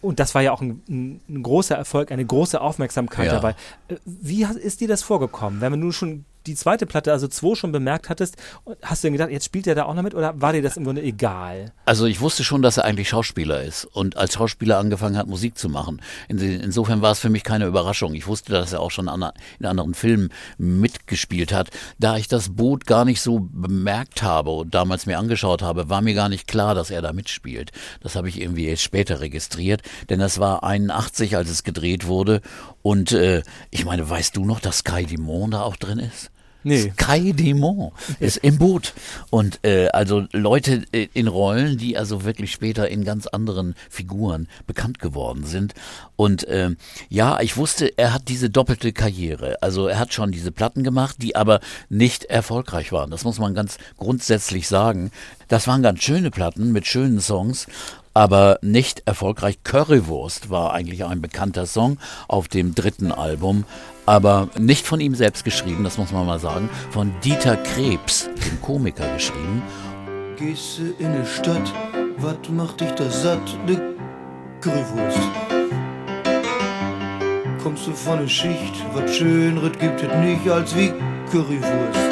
[0.01, 3.33] Und das war ja auch ein, ein, ein großer Erfolg, eine große Aufmerksamkeit Ja.
[3.33, 3.55] dabei.
[3.87, 5.61] Äh, Wie ist dir das vorgekommen?
[5.61, 8.37] Wenn du schon die zweite Platte, also zwei, schon bemerkt hattest,
[8.81, 10.77] hast du denn gedacht, jetzt spielt er da auch noch mit oder war dir das
[10.77, 11.71] im Grunde egal?
[11.85, 15.57] Also ich wusste schon, dass er eigentlich Schauspieler ist und als Schauspieler angefangen hat, Musik
[15.57, 16.01] zu machen.
[16.27, 18.13] In- Insofern war es für mich keine Überraschung.
[18.13, 21.69] Ich wusste, dass er auch schon an- in anderen Filmen mitgespielt hat.
[21.99, 26.01] Da ich das Boot gar nicht so bemerkt habe und damals mir angeschaut habe, war
[26.01, 27.71] mir gar nicht klar, dass er da mitspielt.
[28.01, 32.41] Das habe ich irgendwie erst später registriert, denn das war 81, als es gedreht wurde.
[32.81, 36.31] Und äh, ich meine, weißt du noch, dass Sky Dimon da auch drin ist?
[36.67, 36.91] Nee.
[36.91, 38.93] Sky Demon ist im Boot.
[39.29, 44.47] Und äh, also Leute äh, in Rollen, die also wirklich später in ganz anderen Figuren
[44.65, 45.73] bekannt geworden sind.
[46.15, 46.77] Und ähm,
[47.09, 49.57] ja, ich wusste, er hat diese doppelte Karriere.
[49.61, 53.11] Also er hat schon diese Platten gemacht, die aber nicht erfolgreich waren.
[53.11, 55.11] Das muss man ganz grundsätzlich sagen.
[55.47, 57.67] Das waren ganz schöne Platten mit schönen Songs
[58.17, 59.59] aber nicht erfolgreich.
[59.63, 63.63] Currywurst war eigentlich ein bekannter Song auf dem dritten Album,
[64.07, 68.61] aber nicht von ihm selbst geschrieben, das muss man mal sagen, von Dieter Krebs, dem
[68.61, 69.61] Komiker, geschrieben.
[70.37, 71.73] Gehst du in die Stadt,
[72.17, 73.57] wat macht dich da satt?
[73.67, 73.95] Ne
[74.61, 75.19] Currywurst.
[77.61, 80.93] Kommst du von der Schicht, wat Schönres gibt es nicht als wie
[81.29, 82.09] Currywurst.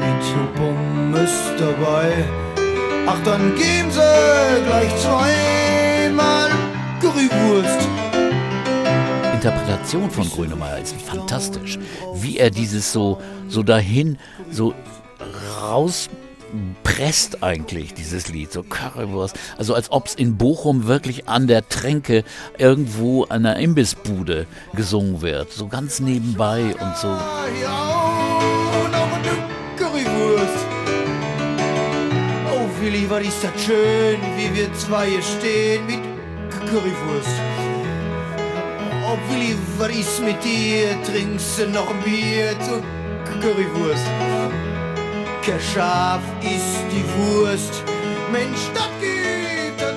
[0.00, 2.24] Mit Pommes dabei,
[3.06, 6.50] ach dann geben sie gleich zweimal
[7.00, 8.05] Currywurst.
[9.46, 11.78] Interpretation von Grönemeyer ist fantastisch.
[12.16, 14.18] Wie er dieses so, so dahin,
[14.50, 14.74] so
[15.62, 19.38] rauspresst eigentlich, dieses Lied, so Currywurst.
[19.56, 22.24] Also als ob es in Bochum wirklich an der Tränke
[22.58, 25.52] irgendwo an einer Imbissbude gesungen wird.
[25.52, 27.16] So ganz nebenbei und so.
[32.50, 36.00] Oh, Willi, was ist das schön, wie wir zwei hier stehen mit
[36.50, 37.55] Currywurst.
[40.00, 41.00] Ist mit dir?
[41.04, 42.82] Trinkst du noch ein Bier zu
[43.40, 44.04] Currywurst?
[45.42, 47.82] Kein Schaf ist die Wurst.
[48.32, 49.94] Mensch, das geht dann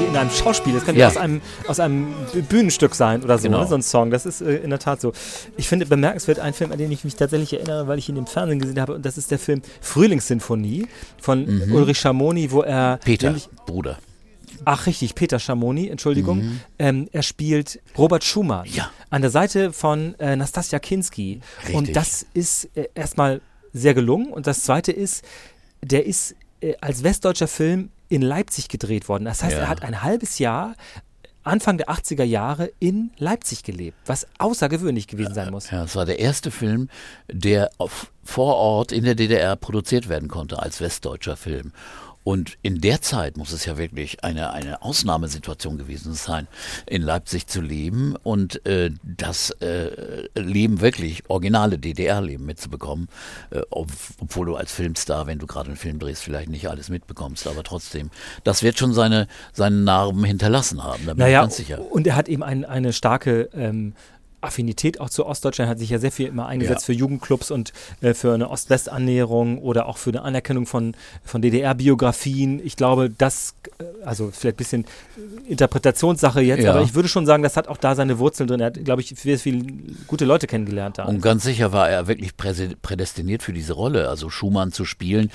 [0.00, 0.74] wie in einem Schauspiel.
[0.74, 1.06] Das könnte Ja.
[1.08, 2.12] aus, einem, aus einem
[2.48, 3.60] Bühnenstück sein oder so, Genau.
[3.62, 3.66] ne?
[3.68, 4.10] so ein Song.
[4.10, 5.12] Das ist äh, in der Tat so.
[5.56, 8.26] Ich finde bemerkenswert ein Film, an den ich mich tatsächlich erinnere, weil ich ihn im
[8.26, 8.94] Fernsehen gesehen habe.
[8.94, 10.86] Und das ist der Film Frühlingssinfonie
[11.20, 12.96] von Ulrich Schamoni, wo er.
[12.96, 13.00] Mhm.
[13.04, 13.98] Peter, nämlich- Bruder.
[14.64, 16.60] Ach, richtig, Peter Schamoni, Entschuldigung.
[16.78, 18.74] Ähm, er spielt Robert Schumann Mhm.
[18.74, 18.90] Ja.
[19.10, 21.40] an der Seite von äh, Nastasia Kinski.
[21.60, 21.74] Richtig.
[21.74, 23.40] Und das ist äh, erstmal
[23.72, 24.32] sehr gelungen.
[24.32, 25.24] Und das zweite ist,
[25.82, 29.24] der ist äh, als westdeutscher Film in Leipzig gedreht worden.
[29.24, 29.62] Das heißt, Ja.
[29.62, 30.74] er hat ein halbes Jahr
[31.42, 35.70] Anfang der 80er Jahre in Leipzig gelebt, was außergewöhnlich gewesen sein muss.
[35.70, 36.88] Ja, es war der erste Film,
[37.30, 41.72] der auf, vor Ort in der DDR produziert werden konnte als westdeutscher Film.
[42.24, 46.48] Und in der Zeit muss es ja wirklich eine, eine Ausnahmesituation gewesen sein,
[46.86, 53.08] in Leipzig zu leben und äh, das äh, Leben wirklich, originale DDR-Leben mitzubekommen,
[53.50, 53.88] äh, ob,
[54.20, 57.62] obwohl du als Filmstar, wenn du gerade einen Film drehst, vielleicht nicht alles mitbekommst, aber
[57.62, 58.10] trotzdem,
[58.42, 61.80] das wird schon seine, seine Narben hinterlassen haben, da bin ich Naja, ganz sicher.
[61.92, 63.92] und er hat eben ein, eine starke ähm,
[64.44, 66.86] Affinität auch zu Ostdeutschland, hat sich ja sehr viel immer eingesetzt Ja.
[66.86, 72.60] für Jugendclubs und äh, für eine Ost-West-Annäherung oder auch für eine Anerkennung von, von DDR-Biografien.
[72.64, 74.84] Ich glaube, das, äh, also vielleicht ein bisschen
[75.48, 76.72] Interpretationssache jetzt, Ja.
[76.72, 78.60] aber ich würde schon sagen, das hat auch da seine Wurzeln drin.
[78.60, 79.64] Er hat, glaube ich, sehr viele
[80.06, 81.04] gute Leute kennengelernt da.
[81.04, 85.30] Und ganz sicher war er wirklich prädestiniert für diese Rolle, also Schumann zu spielen.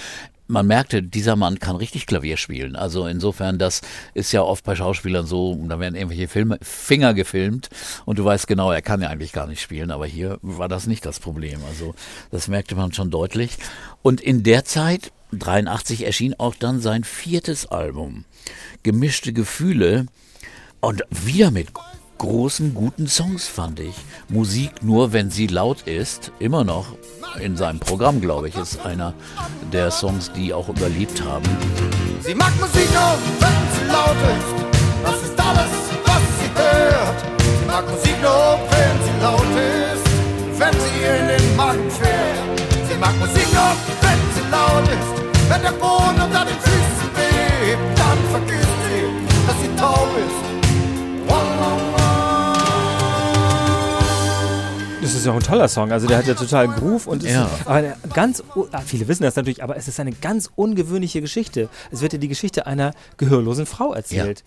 [0.50, 2.76] Man merkte, dieser Mann kann richtig Klavier spielen.
[2.76, 3.82] Also insofern, das
[4.16, 7.70] ist ja oft bei Schauspielern so, da werden irgendwelche Filme, Finger gefilmt
[8.06, 10.88] und du weißt genau, er kann ja eigentlich gar nicht spielen, aber hier war das
[10.88, 11.60] nicht das Problem.
[11.70, 11.94] Also
[12.32, 13.58] das merkte man schon deutlich.
[14.02, 18.26] Und in der Zeit, 83, erschien auch dann sein viertes Album,
[18.82, 20.08] Gemischte Gefühle.
[20.82, 21.74] Und wieder mit
[22.20, 23.96] großen, guten Songs, fand ich.
[24.28, 26.96] Musik nur, wenn sie laut ist, immer noch
[27.40, 29.14] in seinem Programm, glaube ich, ist einer
[29.74, 31.46] der Songs, die auch überlebt haben.
[32.22, 34.60] Sie mag Musik nur, wenn sie laut ist.
[35.04, 35.72] Das ist alles,
[36.06, 37.20] was sie hört.
[37.40, 39.52] Sie mag Musik nur, wenn sie laut
[39.94, 40.60] ist.
[40.60, 42.60] Wenn sie ihr in den Magen fährt.
[42.90, 43.72] Sie mag Musik nur,
[44.04, 45.50] wenn sie laut ist.
[45.50, 46.89] Wenn der Boden unter den Füßen
[55.20, 55.92] ist ja auch ein toller Song.
[55.92, 57.50] Also der hat ja total Groove und ist Ja.
[57.66, 61.70] aber eine ganz ah, viele wissen das natürlich, aber es ist eine ganz ungewöhnliche Geschichte.
[61.92, 64.44] Es wird ja die Geschichte einer gehörlosen Frau erzählt.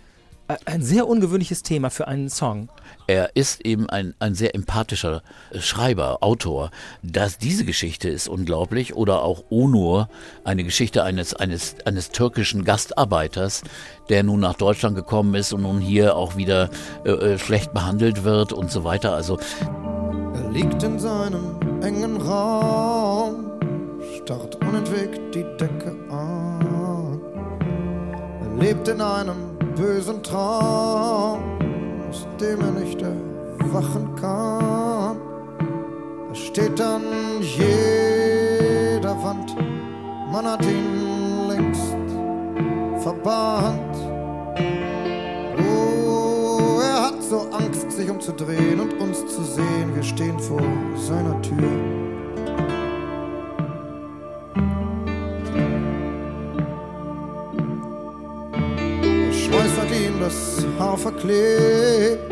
[0.49, 2.69] Ä- Ein sehr ungewöhnliches Thema für einen Song.
[3.07, 6.71] Er ist eben ein, ein sehr empathischer äh, Schreiber, Autor.
[7.03, 8.95] Dass diese Geschichte ist unglaublich.
[8.95, 10.09] Oder auch Onur,
[10.45, 13.63] eine Geschichte eines, eines, eines türkischen Gastarbeiters,
[14.09, 16.71] der nun nach Deutschland gekommen ist und nun hier auch wieder
[17.05, 19.15] äh, äh, schlecht behandelt wird und so weiter.
[19.15, 19.39] Also
[20.53, 23.53] liegt in seinem engen Raum,
[24.17, 27.21] starrt unentwegt die Decke an.
[28.43, 31.41] Er lebt in einem bösen Traum,
[32.11, 35.17] aus dem er nicht erwachen kann.
[36.29, 37.03] Er steht an
[37.41, 39.57] jeder Wand,
[40.31, 41.95] man hat ihn längst
[43.03, 43.92] verbannt.
[47.33, 49.95] So Angst, sich umzudrehen und uns zu sehen.
[49.95, 50.61] Wir stehen vor
[50.97, 51.57] seiner Tür.
[59.03, 62.31] Der Schweiß hat ihm das Haar verklebt.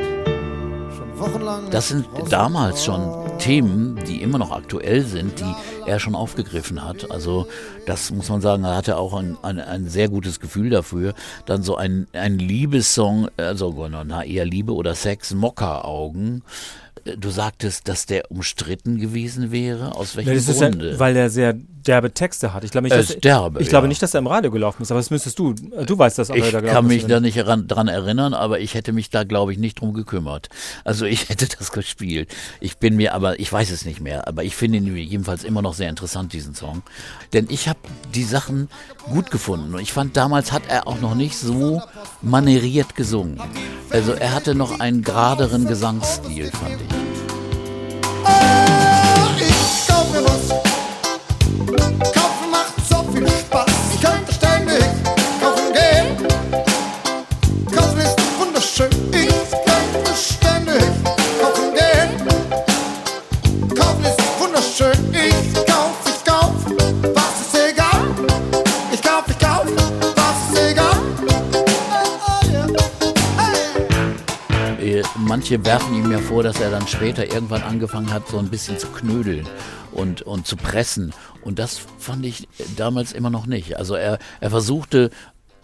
[1.71, 3.01] Das sind damals schon.
[3.39, 5.55] Themen, die immer noch aktuell sind, die
[5.91, 7.11] er schon aufgegriffen hat.
[7.11, 7.47] Also
[7.87, 11.15] das muss man sagen, er hatte auch ein, ein, ein sehr gutes Gefühl dafür.
[11.47, 16.43] Dann so ein, ein Liebessong, also na, eher Liebe oder Sex, Mokka-Augen.
[17.19, 19.97] Du sagtest, dass der umstritten gewesen wäre.
[19.97, 20.99] Aus welchem ist ja, Grunde?
[20.99, 21.55] weil er sehr
[21.87, 22.65] derbe Texte hat.
[22.65, 23.89] Ich glaube nicht, dass, ist derbe, ich glaube ja.
[23.89, 25.55] nicht, dass er im Radio gelaufen ist, aber das müsstest du.
[25.55, 28.61] Du weißt das, ob er ich da kann mich da nicht ran, dran erinnern, aber
[28.61, 30.49] ich hätte mich da, glaube ich, nicht drum gekümmert.
[30.85, 32.29] Also ich hätte das gespielt.
[32.61, 35.63] Ich bin mir aber, ich weiß es nicht mehr, aber ich finde ihn jedenfalls immer
[35.63, 36.83] noch sehr interessant, diesen Song.
[37.33, 37.79] Denn ich habe
[38.15, 38.69] die Sachen
[39.11, 39.75] gut gefunden.
[39.75, 41.83] Und ich fand, damals hat er auch noch nicht so
[42.23, 43.41] manieriert gesungen.
[43.91, 47.10] Also er hatte noch einen geraderen Gesangsstil, fand ich.
[51.77, 53.67] Kaufen macht so viel Spaß.
[53.95, 54.85] Ich könnte ständig
[55.41, 56.17] kaufen gehen.
[57.75, 58.91] Kaufen ist wunderschön.
[59.13, 60.83] Ich könnte ständig
[61.41, 62.11] kaufen gehen.
[63.77, 65.15] Kaufen ist wunderschön.
[65.15, 66.55] Ich kauf, ich kauf.
[67.15, 68.01] Was ist egal?
[68.93, 69.67] Ich kauf, ich kauf.
[70.17, 70.97] Was ist egal?
[74.81, 78.49] Äh, Manche werfen ihm ja vor, dass er dann später irgendwann angefangen hat, so ein
[78.49, 79.47] bisschen zu knödeln
[79.93, 81.13] und, und zu pressen.
[81.43, 83.77] Und das fand ich damals immer noch nicht.
[83.77, 85.11] Also er, er versuchte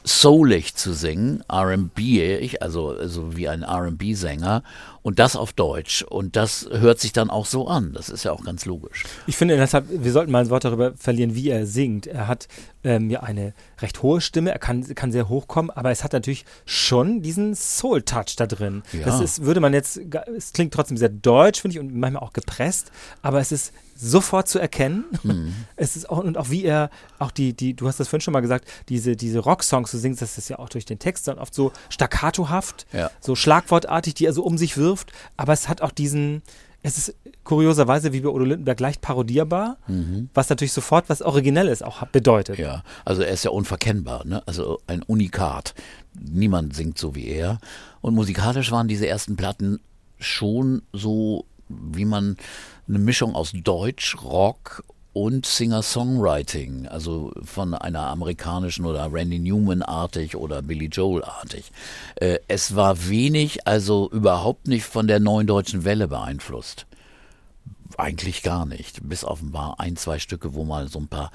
[0.07, 4.62] soulig zu singen, R&B, also, also wie ein R&B-Sänger
[5.03, 7.93] und das auf Deutsch und das hört sich dann auch so an.
[7.93, 9.03] Das ist ja auch ganz logisch.
[9.27, 12.07] Ich finde deshalb, wir sollten mal ein Wort darüber verlieren, wie er singt.
[12.07, 12.47] Er hat
[12.85, 16.12] ähm, ja eine recht hohe Stimme, er kann, kann sehr hoch kommen, aber es hat
[16.12, 18.85] natürlich schon diesen Soul-Touch da drin.
[18.93, 19.07] Ja.
[19.07, 20.01] Das ist, würde man jetzt,
[20.37, 24.48] es klingt trotzdem sehr deutsch, finde ich, und manchmal auch gepresst, aber es ist sofort
[24.48, 25.04] zu erkennen.
[25.22, 25.54] Mhm.
[25.76, 28.32] Es ist auch, und auch wie er, auch die, die, du hast das vorhin schon
[28.32, 31.38] mal gesagt, diese, diese Rocksongs, du singst, das ist ja auch durch den Text dann
[31.38, 33.11] oft so staccatohaft, Ja.
[33.20, 36.42] so schlagwortartig, die er so um sich wirft, aber es hat auch diesen,
[36.82, 39.76] es ist kurioserweise wie bei Udo Lindenberg leicht parodierbar,
[40.35, 42.59] was natürlich sofort was Originelles auch bedeutet.
[42.59, 42.64] Mhm.
[42.64, 44.42] Ja, also er ist ja unverkennbar, ne?
[44.46, 45.74] also ein Unikat.
[46.18, 47.59] Niemand singt so wie er.
[48.00, 49.80] Und musikalisch waren diese ersten Platten
[50.18, 52.37] schon so, wie man
[52.88, 60.61] eine Mischung aus Deutsch, Rock und Singer-Songwriting, also von einer amerikanischen oder Randy Newman-artig oder
[60.61, 61.72] Billy Joel-artig.
[62.16, 66.87] Äh, es war wenig, also überhaupt nicht von der neuen deutschen Welle beeinflusst.
[67.96, 69.09] Eigentlich gar nicht.
[69.09, 71.31] Bis offenbar ein, zwei Stücke, wo mal so ein paar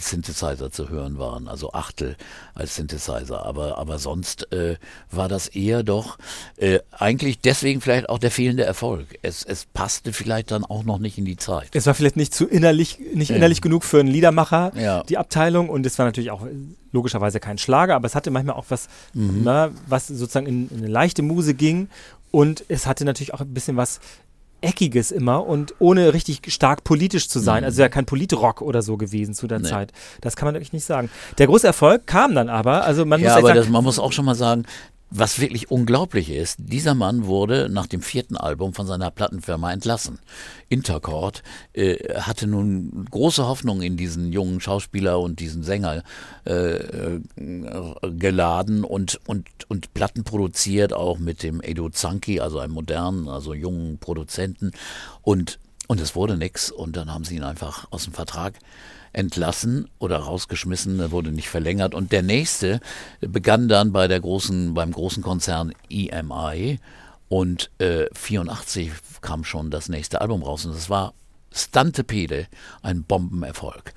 [0.00, 2.16] Synthesizer zu hören waren, also Achtel
[2.54, 3.44] als Synthesizer.
[3.44, 4.76] Aber, aber sonst äh,
[5.10, 6.18] war das eher doch
[6.56, 9.18] äh, eigentlich deswegen vielleicht auch der fehlende Erfolg.
[9.22, 11.68] Es, es passte vielleicht dann auch noch nicht in die Zeit.
[11.74, 13.36] Es war vielleicht nicht zu innerlich, nicht Ja.
[13.36, 15.02] innerlich genug für einen Liedermacher, Ja.
[15.04, 15.68] die Abteilung.
[15.68, 16.50] Und es war natürlich auch äh,
[16.92, 19.40] logischerweise kein Schlager, aber es hatte manchmal auch was, Mhm.
[19.44, 21.88] na, was sozusagen in, in eine leichte Muse ging.
[22.30, 24.00] Und es hatte natürlich auch ein bisschen was
[24.60, 27.64] Eckiges immer und ohne richtig stark politisch zu sein.
[27.64, 29.64] Also ja kein Politrock oder so gewesen zu der Mhm.
[29.64, 29.70] Nee.
[29.70, 29.92] Zeit.
[30.20, 31.10] Das kann man wirklich nicht sagen.
[31.38, 33.84] Der große Erfolg kam dann aber, also man muss Ja, echt aber sagen, das, man
[33.84, 34.64] muss auch schon mal sagen,
[35.10, 40.18] was wirklich unglaublich ist, dieser Mann wurde nach dem vierten Album von seiner Plattenfirma entlassen.
[40.68, 41.42] Intercord
[41.72, 46.02] äh, hatte nun große Hoffnung in diesen jungen Schauspieler und diesen Sänger
[46.44, 47.20] äh, äh,
[48.18, 53.54] geladen und, und, und Platten produziert, auch mit dem Edo Zanki, also einem modernen, also
[53.54, 54.72] jungen Produzenten.
[55.22, 56.70] Und, und es wurde nix.
[56.70, 58.54] Und dann haben sie ihn einfach aus dem Vertrag
[59.12, 61.94] entlassen oder rausgeschmissen, er wurde nicht verlängert.
[61.94, 62.80] Und der nächste
[63.20, 66.78] begann dann bei der großen, beim großen Konzern EMI
[67.28, 71.14] und äh, 84 kam schon das nächste Album raus und das war
[71.52, 72.46] Stantepede,
[72.82, 73.94] ein Bombenerfolg.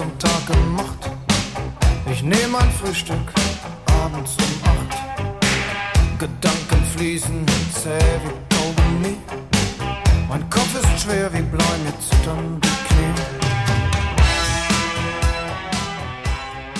[0.00, 1.10] Zum Tag gemacht.
[2.10, 3.34] Ich nehme ein Frühstück
[4.02, 6.18] abends um acht.
[6.18, 9.18] Gedanken fließen zäh wie Kaugummi.
[10.26, 13.49] Mein Kopf ist schwer wie Blei, mir zittern die Knie.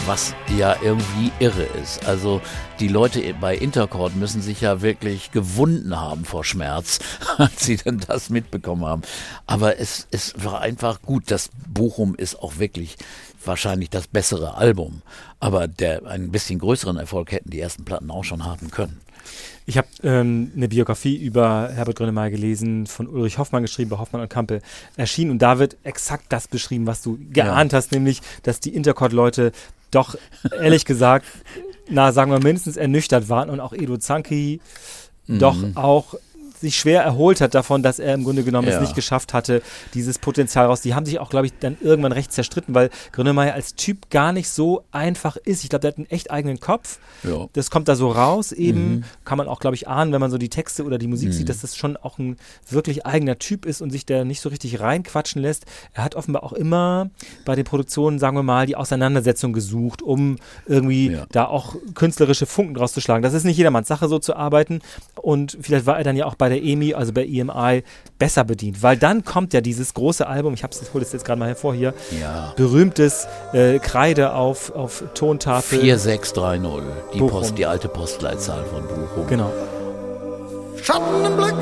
[0.07, 2.07] Was ja irgendwie irre ist.
[2.07, 2.41] Also
[2.79, 6.99] die Leute bei Intercord müssen sich ja wirklich gewunden haben vor Schmerz,
[7.39, 9.03] als sie dann das mitbekommen haben.
[9.47, 11.31] Aber es, es war einfach gut.
[11.31, 12.97] Das Bochum ist auch wirklich
[13.45, 15.03] wahrscheinlich das bessere Album.
[15.39, 19.01] Aber der einen bisschen größeren Erfolg hätten die ersten Platten auch schon haben können.
[19.67, 24.23] Ich habe ähm, eine Biografie über Herbert Grönemeyer gelesen, von Ulrich Hoffmann geschrieben, bei Hoffmann
[24.23, 24.63] und Kampe
[24.97, 25.31] erschienen.
[25.31, 29.53] Und da wird exakt das beschrieben, was du geahnt hast, nämlich, dass die Intercord-Leute
[29.91, 30.17] doch,
[30.61, 31.27] ehrlich gesagt,
[31.89, 34.61] na, sagen wir mindestens ernüchtert waren und auch Edo Zanki
[35.27, 36.15] doch auch
[36.61, 38.81] sich schwer erholt hat davon, dass er im Grunde genommen es Ja.
[38.81, 39.63] nicht geschafft hatte,
[39.95, 40.81] dieses Potenzial raus.
[40.83, 44.33] Die haben sich auch, glaube ich, dann irgendwann recht zerstritten, weil Grönemeyer als Typ gar
[44.33, 45.63] nicht so einfach ist.
[45.65, 46.99] Ich glaube, der hat einen echt eigenen Kopf.
[47.23, 47.47] Ja.
[47.55, 48.97] Das kommt da so raus eben.
[48.97, 49.05] Mhm.
[49.25, 51.49] Kann man auch, glaube ich, ahnen, wenn man so die Texte oder die Musik sieht,
[51.49, 52.37] dass das schon auch ein
[52.69, 55.65] wirklich eigener Typ ist und sich der nicht so richtig reinquatschen lässt.
[55.95, 57.09] Er hat offenbar auch immer
[57.45, 61.27] bei den Produktionen, sagen wir mal, die Auseinandersetzung gesucht, um irgendwie Ja.
[61.33, 63.23] da auch künstlerische Funken draus zu schlagen.
[63.23, 64.81] Das ist nicht jedermanns Sache, so zu arbeiten.
[65.17, 67.83] Und vielleicht war er dann ja auch bei der EMI, also bei EMI,
[68.19, 68.83] besser bedient.
[68.83, 71.49] Weil dann kommt ja dieses große Album, ich hab's, ich hole es jetzt gerade mal
[71.49, 72.53] hervor hier, Ja.
[72.57, 75.81] berühmtes äh, Kreide auf, auf Tontafel.
[75.81, 77.31] 4630, die, Bochum.
[77.41, 79.27] Post, die alte Postleitzahl von Bochum.
[79.29, 79.51] Genau.
[80.83, 81.55] Schatten im Blick,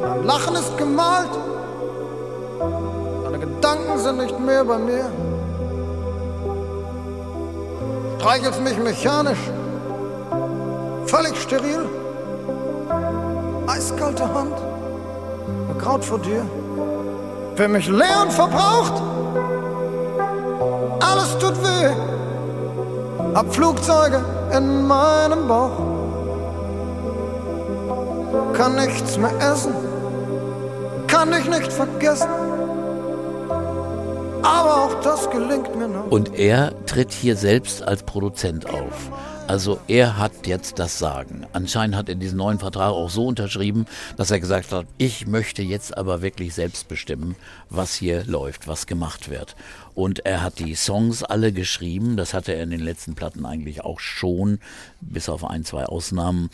[0.00, 1.30] mein Lachen ist gemalt,
[3.24, 5.10] meine Gedanken sind nicht mehr bei mir.
[8.18, 9.38] Streichelst mich mechanisch,
[11.06, 11.88] völlig steril,
[13.82, 14.54] eiskalte Hand,
[15.68, 16.44] begraut vor dir.
[17.56, 19.02] Für mich leer und verbraucht,
[21.00, 21.90] alles tut weh,
[23.34, 24.24] hab Flugzeuge
[24.56, 25.78] in meinem Bauch
[28.54, 29.74] kann nichts mehr essen,
[31.08, 32.28] kann dich nicht vergessen.
[34.42, 36.10] aber auch das gelingt mir noch.
[36.10, 39.10] Und er tritt hier selbst als Produzent auf.
[39.52, 41.46] Also er hat jetzt das Sagen.
[41.52, 43.84] Anscheinend hat er diesen neuen Vertrag auch so unterschrieben,
[44.16, 47.36] dass er gesagt hat, ich möchte jetzt aber wirklich selbst bestimmen,
[47.68, 49.54] was hier läuft, was gemacht wird.
[49.94, 53.84] Und er hat die Songs alle geschrieben, das hatte er in den letzten Platten eigentlich
[53.84, 54.58] auch schon,
[55.02, 56.48] bis auf ein, zwei Ausnahmen.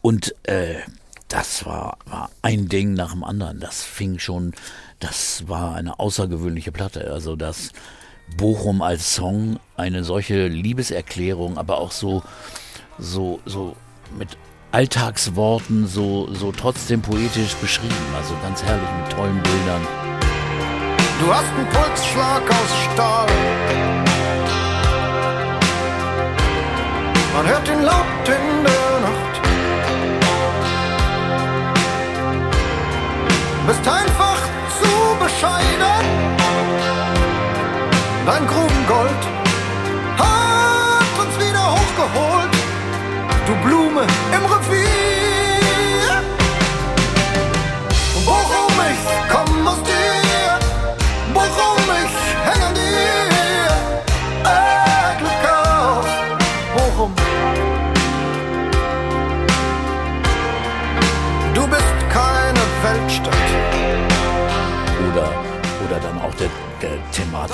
[0.00, 0.80] Und äh,
[1.28, 3.60] das war, war ein Ding nach dem anderen.
[3.60, 4.52] Das fing schon,
[4.98, 7.08] das war eine außergewöhnliche Platte.
[7.12, 7.70] Also das
[8.36, 12.22] Bochum als Song, eine solche Liebeserklärung, aber auch so,
[12.98, 13.76] so, so
[14.18, 14.36] mit
[14.72, 17.94] Alltagsworten, so, so trotzdem poetisch beschrieben.
[18.16, 19.86] Also ganz herrlich mit tollen Bildern.
[21.20, 23.26] Du hast einen Pulsschlag aus Stahl.
[27.34, 29.40] Man hört ihn laut in der Nacht.
[33.66, 34.31] Bist einfach
[38.24, 39.22] Dein Grubengold
[40.16, 42.50] hat uns wieder hochgeholt.
[43.46, 45.01] Du Blume im Revier.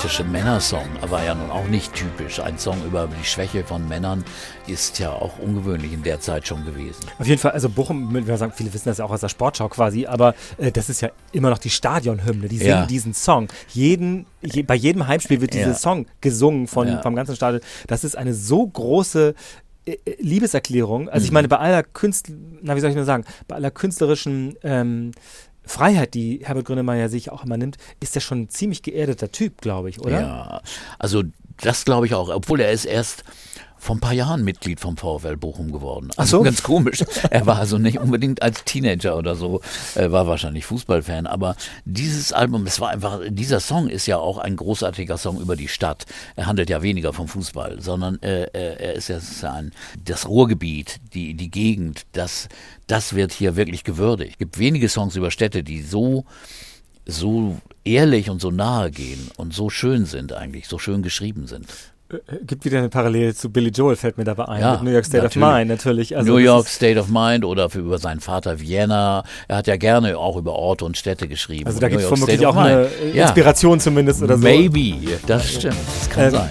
[0.09, 2.39] Thematische Männersong, war ja nun auch nicht typisch.
[2.39, 4.23] Ein Song über die Schwäche von Männern
[4.67, 7.05] ist ja auch ungewöhnlich in der Zeit schon gewesen.
[7.19, 9.69] Auf jeden Fall, also Bochum, wir sagen, viele wissen das ja auch aus der Sportschau
[9.69, 12.47] quasi, aber äh, das ist ja immer noch die Stadionhymne.
[12.47, 12.85] Die singen Ja.
[12.87, 13.49] diesen Song.
[13.69, 15.73] Jeden, je, bei jedem Heimspiel wird dieser Ja.
[15.75, 17.01] Song gesungen von, Ja.
[17.03, 17.61] vom ganzen Stadion.
[17.87, 19.35] Das ist eine so große
[19.85, 21.07] äh, äh, Liebeserklärung.
[21.09, 21.25] Also Mhm.
[21.25, 25.11] ich meine, bei aller Künstler, na wie soll ich nur sagen, bei aller künstlerischen ähm,
[25.69, 29.61] Freiheit, die Herbert Grönemeyer sich auch immer nimmt, ist er schon ein ziemlich geerdeter Typ,
[29.61, 30.19] glaube ich, oder?
[30.19, 30.61] Ja,
[30.97, 31.23] also
[31.61, 33.23] das glaube ich auch, obwohl er ist erst
[33.79, 36.09] vor ein paar Jahren Mitglied vom VfL Bochum geworden.
[36.17, 36.43] Also so.
[36.43, 37.03] ganz komisch.
[37.29, 39.61] Er war also nicht unbedingt als Teenager oder so,
[39.95, 41.55] er war wahrscheinlich Fußballfan, aber
[41.85, 45.67] dieses Album, es war einfach, dieser Song ist ja auch ein großartiger Song über die
[45.67, 46.05] Stadt.
[46.35, 49.53] Er handelt ja weniger vom Fußball, sondern äh, äh, er ist ja es ist ja
[49.53, 49.71] ein,
[50.03, 52.49] das Ruhrgebiet, die, die Gegend, das,
[52.87, 54.31] das wird hier wirklich gewürdigt.
[54.33, 56.25] Es gibt wenige Songs über Städte, die so
[57.05, 61.65] so ehrlich und so nahe gehen und so schön sind eigentlich, so schön geschrieben sind.
[62.11, 64.91] Äh, Gibt wieder eine Parallele zu Billy Joel, fällt mir dabei ein, Ja, mit New
[64.91, 65.47] York State natürlich.
[65.47, 66.17] of Mind natürlich.
[66.17, 69.23] Also New York State of Mind oder für, über seinen Vater Vienna.
[69.47, 71.67] Er hat ja gerne auch über Orte und Städte geschrieben.
[71.67, 73.23] Also da gibt es State auch eine äh, ja.
[73.25, 74.43] Inspiration zumindest oder so.
[74.43, 76.49] Maybe, das stimmt, das kann Ähm, sein.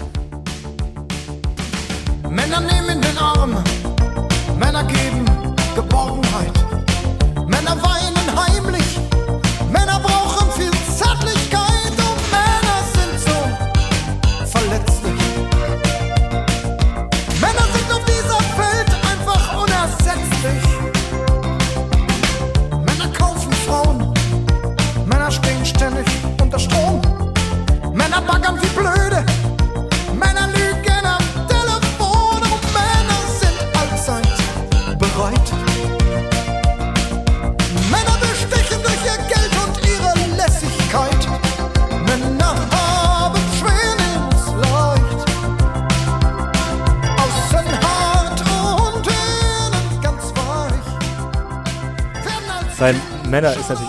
[53.41, 53.88] Männer ist natürlich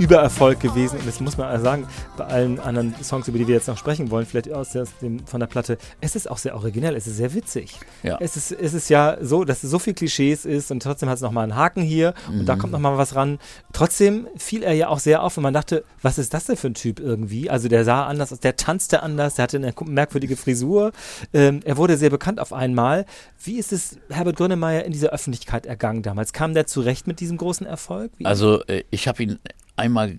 [0.00, 1.86] Übererfolg gewesen und das muss man also sagen,
[2.16, 4.70] bei allen anderen Songs, über die wir jetzt noch sprechen wollen, vielleicht aus,
[5.02, 7.78] dem, von der Platte, es ist auch sehr originell, es ist sehr witzig.
[8.02, 8.18] Ja.
[8.20, 11.16] Es, ist, es ist ja so, dass es so viel Klischees ist und trotzdem hat
[11.16, 12.46] es nochmal einen Haken hier und Mhm.
[12.46, 13.38] da kommt nochmal was ran.
[13.72, 16.68] Trotzdem fiel er ja auch sehr auf und man dachte, was ist das denn für
[16.68, 17.50] ein Typ irgendwie?
[17.50, 20.92] Also der sah anders aus, der tanzte anders, der hatte eine merkwürdige Frisur,
[21.34, 23.04] ähm, er wurde sehr bekannt auf einmal.
[23.42, 26.32] Wie ist es Herbert Grönemeyer in dieser Öffentlichkeit ergangen damals?
[26.32, 28.12] Kam der zurecht mit diesem großen Erfolg?
[28.18, 29.38] Wie Also äh, ich habe ihn
[29.80, 30.16] einmal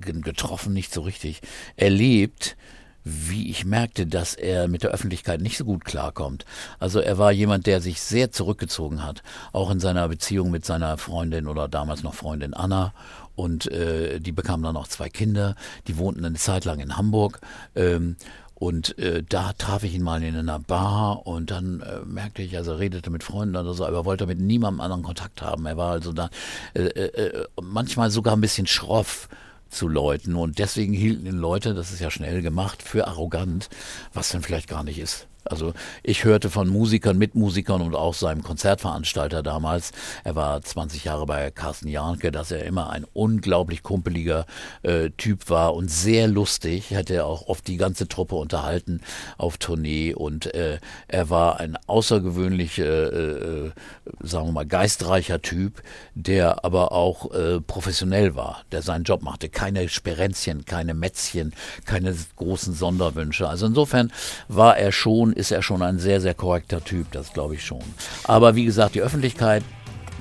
[0.00, 1.40] getroffen, nicht so richtig
[1.76, 2.56] erlebt,
[3.04, 6.46] wie ich merkte, dass er mit der Öffentlichkeit nicht so gut klarkommt.
[6.78, 10.96] Also er war jemand, der sich sehr zurückgezogen hat, auch in seiner Beziehung mit seiner
[10.96, 12.94] Freundin oder damals noch Freundin Anna.
[13.36, 15.54] Und äh, die bekamen dann noch zwei Kinder,
[15.86, 17.40] die wohnten eine Zeit lang in Hamburg.
[17.74, 18.16] Ähm,
[18.64, 22.56] und äh, da traf ich ihn mal in einer Bar und dann äh, merkte ich,
[22.56, 25.66] also er redete mit Freunden oder so, aber er wollte mit niemandem anderen Kontakt haben.
[25.66, 26.30] Er war also da
[26.72, 29.28] äh, äh, manchmal sogar ein bisschen schroff
[29.68, 33.68] zu Leuten und deswegen hielten ihn Leute, das ist ja schnell gemacht, für arrogant,
[34.14, 35.26] was dann vielleicht gar nicht ist.
[35.44, 39.92] Also ich hörte von Musikern, Mitmusikern und auch seinem Konzertveranstalter damals,
[40.24, 44.46] er war 20 Jahre bei Carsten Jahnke, dass er immer ein unglaublich kumpeliger
[44.82, 49.00] äh, Typ war und sehr lustig, hätte auch oft die ganze Truppe unterhalten
[49.36, 50.78] auf Tournee und äh,
[51.08, 53.72] er war ein außergewöhnlich, äh, äh,
[54.20, 55.82] sagen wir mal, geistreicher Typ,
[56.14, 59.48] der aber auch äh, professionell war, der seinen Job machte.
[59.48, 61.52] Keine Sperenzchen, keine Mätzchen,
[61.84, 63.48] keine großen Sonderwünsche.
[63.48, 64.12] Also insofern
[64.48, 67.82] war er schon ist er schon ein sehr, sehr korrekter Typ, das glaube ich schon.
[68.24, 69.62] Aber wie gesagt, die Öffentlichkeit,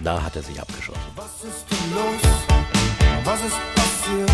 [0.03, 1.01] da hat er sich abgeschossen.
[1.15, 2.21] Was ist denn los?
[3.23, 4.31] Was ist passiert?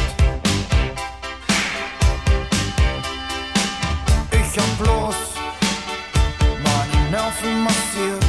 [4.32, 5.16] Ich hab bloß
[6.64, 8.29] meine Nerven massiert.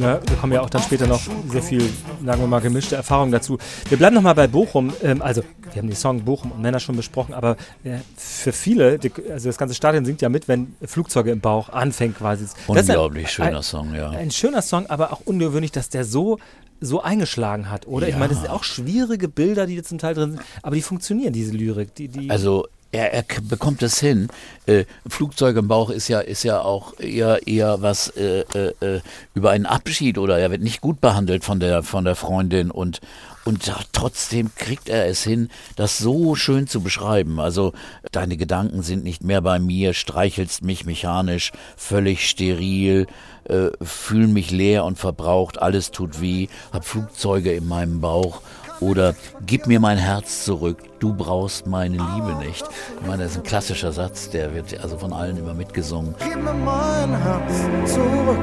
[0.00, 1.20] Ne, wir kommen ja auch dann später noch
[1.50, 1.82] sehr viel,
[2.24, 3.58] sagen wir mal, gemischte Erfahrungen dazu.
[3.88, 4.92] Wir bleiben nochmal bei Bochum.
[5.02, 5.42] Ähm, also,
[5.72, 9.48] wir haben den Song Bochum und Männer schon besprochen, aber äh, für viele, die, also
[9.50, 12.44] das ganze Stadion singt ja mit, wenn Flugzeuge im Bauch anfängt quasi.
[12.44, 14.08] Das ist ein- Unglaublich schöner ein, Song, ja.
[14.10, 16.38] Ein schöner Song, aber auch ungewöhnlich, dass der so
[16.82, 18.06] so eingeschlagen hat, oder?
[18.08, 18.18] Ich Ja.
[18.18, 21.34] meine, das sind auch schwierige Bilder, die da zum Teil drin sind, aber die funktionieren,
[21.34, 21.94] diese Lyrik.
[21.96, 24.28] Die, die, Also er, er bekommt es hin.
[24.66, 29.00] Äh, Flugzeug im Bauch ist ja, ist ja auch eher, eher was äh, äh, äh,
[29.34, 33.00] über einen Abschied oder er wird nicht gut behandelt von der, von der Freundin und,
[33.44, 37.40] und trotzdem kriegt er es hin, das so schön zu beschreiben.
[37.40, 37.72] Also
[38.12, 43.06] deine Gedanken sind nicht mehr bei mir, streichelst mich mechanisch, völlig steril,
[43.44, 48.42] äh, fühl mich leer und verbraucht, alles tut weh, hab Flugzeuge in meinem Bauch.
[48.80, 49.14] Oder
[49.46, 52.64] gib mir mein Herz zurück, du brauchst meine Liebe nicht.
[53.00, 56.14] Ich meine, das ist ein klassischer Satz, der wird also von allen immer mitgesungen.
[56.18, 58.38] Gib mir mein Herz zurück.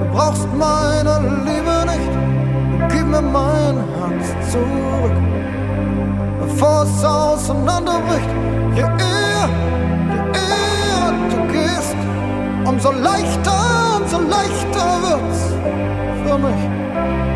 [0.00, 2.92] Du brauchst meine Liebe nicht.
[2.92, 5.16] Gib mir mein Herz zurück.
[6.40, 8.30] Bevor es auseinanderbricht,
[8.76, 9.48] je eher,
[10.12, 11.96] je eher du gehst,
[12.64, 15.52] umso leichter, umso leichter wird's
[16.24, 17.33] für mich.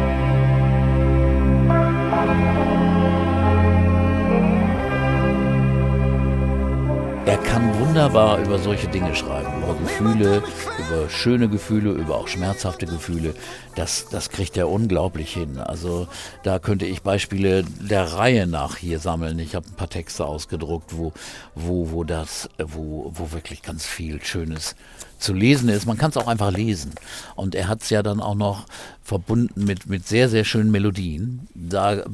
[7.28, 10.42] Er kann wunderbar über solche Dinge schreiben, über Gefühle,
[10.78, 13.34] über schöne Gefühle, über auch schmerzhafte Gefühle.
[13.74, 15.58] Das, das kriegt er unglaublich hin.
[15.58, 16.08] Also
[16.42, 19.38] da könnte ich Beispiele der Reihe nach hier sammeln.
[19.40, 21.12] Ich habe ein paar Texte ausgedruckt, wo,
[21.54, 24.74] wo, wo das, wo, wo wirklich ganz viel Schönes
[25.18, 25.86] zu lesen ist.
[25.86, 26.92] Man kann es auch einfach lesen.
[27.34, 28.66] Und er hat es ja dann auch noch
[29.02, 31.48] verbunden mit, mit sehr, sehr schönen Melodien.
[31.54, 32.04] Da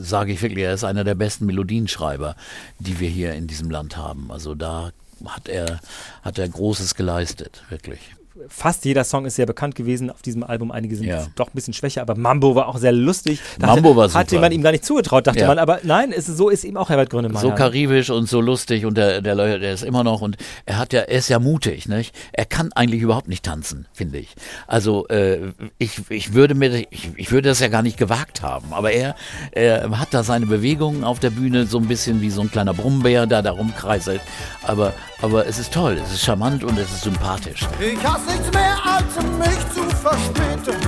[0.00, 2.36] sage ich wirklich, er ist einer der besten Melodienschreiber,
[2.78, 4.30] die wir hier in diesem Land haben.
[4.30, 4.90] Also da
[5.24, 5.80] hat er,
[6.22, 8.15] hat er Großes geleistet, wirklich.
[8.48, 10.70] Fast jeder Song ist sehr bekannt gewesen auf diesem Album.
[10.70, 11.26] Einige sind Ja.
[11.36, 13.40] doch ein bisschen schwächer, aber Mambo war auch sehr lustig.
[13.58, 14.42] Mambo war Hatte super.
[14.42, 15.46] man ihm gar nicht zugetraut, dachte Ja.
[15.48, 15.58] man.
[15.58, 17.40] Aber nein, es ist, so ist ihm auch Herbert Grönemeyer.
[17.40, 20.92] So karibisch und so lustig und der, der, der ist immer noch und er hat
[20.92, 22.14] ja, er ist ja mutig, nicht?
[22.32, 24.34] Er kann eigentlich überhaupt nicht tanzen, finde ich.
[24.66, 28.72] Also äh, ich, ich würde mir, ich, ich würde das ja gar nicht gewagt haben,
[28.72, 29.14] aber er,
[29.52, 32.74] er hat da seine Bewegungen auf der Bühne so ein bisschen wie so ein kleiner
[32.74, 34.20] Brummbär, der da rumkreiselt.
[34.62, 37.60] Aber, aber es ist toll, es ist charmant und es ist sympathisch.
[37.80, 40.80] Ich hasse nichts mehr, als mich zu verspäten.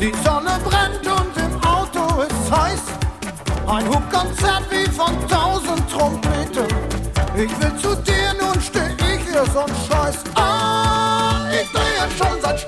[0.00, 2.82] Die Sonne brennt und im Auto ist heiß.
[3.66, 6.66] Ein Hubkonzert wie von tausend Trompeten.
[7.34, 10.18] Ich will zu dir, nun steh ich hier so'n Scheiß.
[10.34, 12.60] Ah, ich drehe schon seit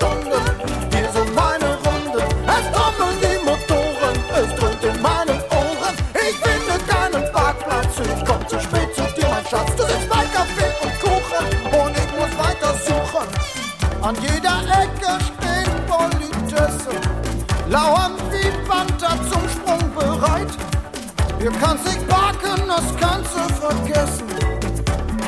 [21.41, 24.27] Ihr kannst nicht parken, das kannst du vergessen.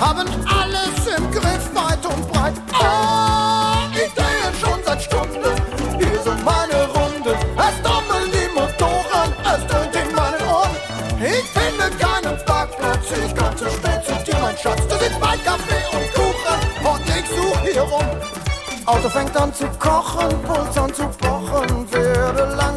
[0.00, 2.54] Haben alles im Griff, weit und breit.
[2.72, 5.54] Ah, ich drehe schon seit Stunden
[5.98, 7.36] hier so meine Runde.
[7.56, 10.76] Es trommeln die Motoren, es dröhnt in meinen Ohren.
[11.20, 14.82] Ich finde keinen Parkplatz, ich komm zu spät zu dir, mein Schatz.
[14.88, 18.06] Du sitzt bei Kaffee und Kuchen und ich such hier rum.
[18.86, 22.69] Auto fängt an zu kochen, Puls an zu pochen, werde langsam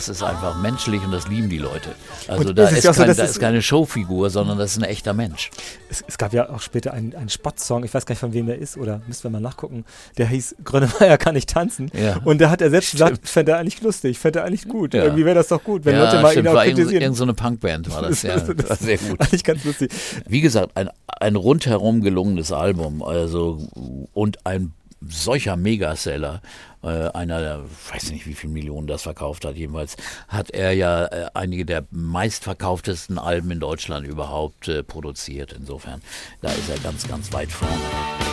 [0.00, 1.90] das ist einfach menschlich und das lieben die Leute.
[2.26, 4.72] Also Und da ist ist, ja so, kein, dass da ist keine Showfigur, sondern das
[4.72, 5.50] ist ein echter Mensch.
[5.90, 8.46] Es, es gab ja auch später einen, einen Spottsong, ich weiß gar nicht von wem
[8.46, 9.84] der ist, oder müssten wir mal nachgucken,
[10.16, 11.90] der hieß Grönemeyer kann nicht tanzen.
[11.92, 12.16] Ja.
[12.24, 14.94] Und da hat er selbst gesagt, fände er eigentlich lustig, fände er eigentlich gut.
[14.94, 15.04] Ja.
[15.04, 17.02] Irgendwie wäre das doch gut, wenn ja, Leute mal stimmt, ihn auch war irgend, kritisieren.
[17.02, 18.38] irgend so eine Punkband war das, ja.
[18.38, 19.20] Das war sehr gut.
[19.20, 19.92] Eigentlich ganz lustig.
[20.26, 23.68] Wie gesagt, ein, ein rundherum gelungenes Album, also
[24.14, 24.72] und ein
[25.06, 26.42] solcher Megaseller,
[26.88, 27.60] einer der,
[27.92, 29.96] weiß nicht, wie viele Millionen das verkauft hat, jedenfalls
[30.28, 35.52] hat er ja äh, einige der meistverkauftesten Alben in Deutschland überhaupt äh, produziert.
[35.52, 36.00] Insofern,
[36.40, 38.29] da ist er ganz, ganz weit vorne.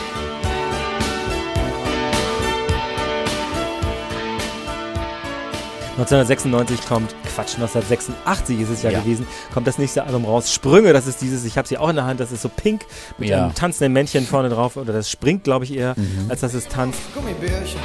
[5.97, 8.99] 1996 kommt, Quatsch, 1986 ist es ja, Ja.
[8.99, 10.53] gewesen, kommt das nächste Album raus.
[10.53, 12.81] Sprünge, das ist dieses, ich habe sie auch in der Hand, das ist so pink
[13.17, 13.45] mit Ja.
[13.45, 14.77] einem tanzenden Männchen vorne drauf.
[14.77, 16.27] Oder das springt, glaube ich, eher, Mhm.
[16.29, 16.99] als dass es tanzt.
[17.15, 17.79] Gummibärchen.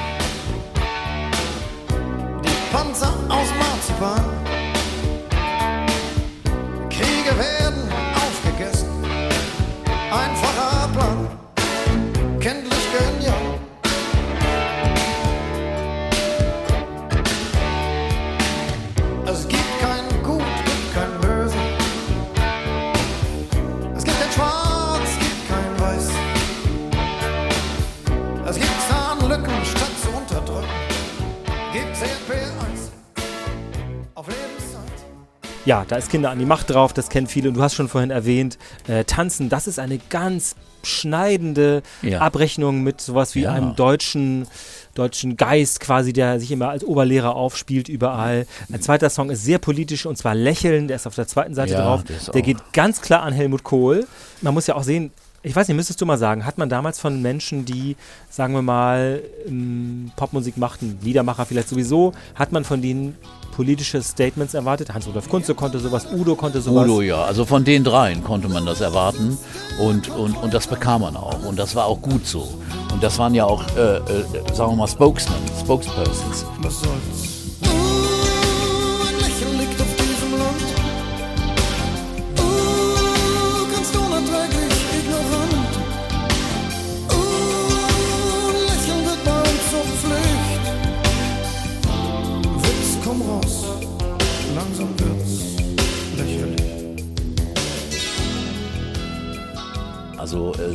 [2.45, 4.23] Die Panzer aus Marzipan.
[35.73, 37.49] Ja, da ist Kinder an die Macht drauf, das kennen viele.
[37.49, 38.59] Und du hast schon vorhin erwähnt,
[38.89, 42.21] äh, Tanzen, das ist eine ganz schneidende Ja.
[42.21, 43.53] Abrechnung mit sowas wie Ja.
[43.53, 44.47] einem deutschen,
[44.95, 48.47] deutschen Geist quasi, der sich immer als Oberlehrer aufspielt überall.
[48.71, 51.73] Ein zweiter Song ist sehr politisch und zwar Lächeln, der ist auf der zweiten Seite
[51.73, 52.05] Ja, drauf.
[52.05, 54.07] der Der geht ganz klar an Helmut Kohl.
[54.43, 55.11] Man muss ja auch sehen,
[55.43, 57.97] ich weiß nicht, müsstest du mal sagen, hat man damals von Menschen, die,
[58.29, 63.17] sagen wir mal, ähm, Popmusik machten, Liedermacher vielleicht sowieso, hat man von denen
[63.53, 64.93] politische Statements erwartet?
[64.93, 66.85] Hans-Rudolf Kunze konnte sowas, Udo konnte sowas.
[66.89, 67.23] Udo, ja.
[67.23, 69.39] Also von den dreien konnte man das erwarten
[69.79, 71.45] und, und, und das bekam man auch.
[71.45, 72.49] Und das war auch gut so.
[72.93, 74.03] Und das waren ja auch, äh, äh,
[74.53, 76.47] sagen wir mal, Spokesmen, Spokespersons.
[76.61, 77.32] Was soll's?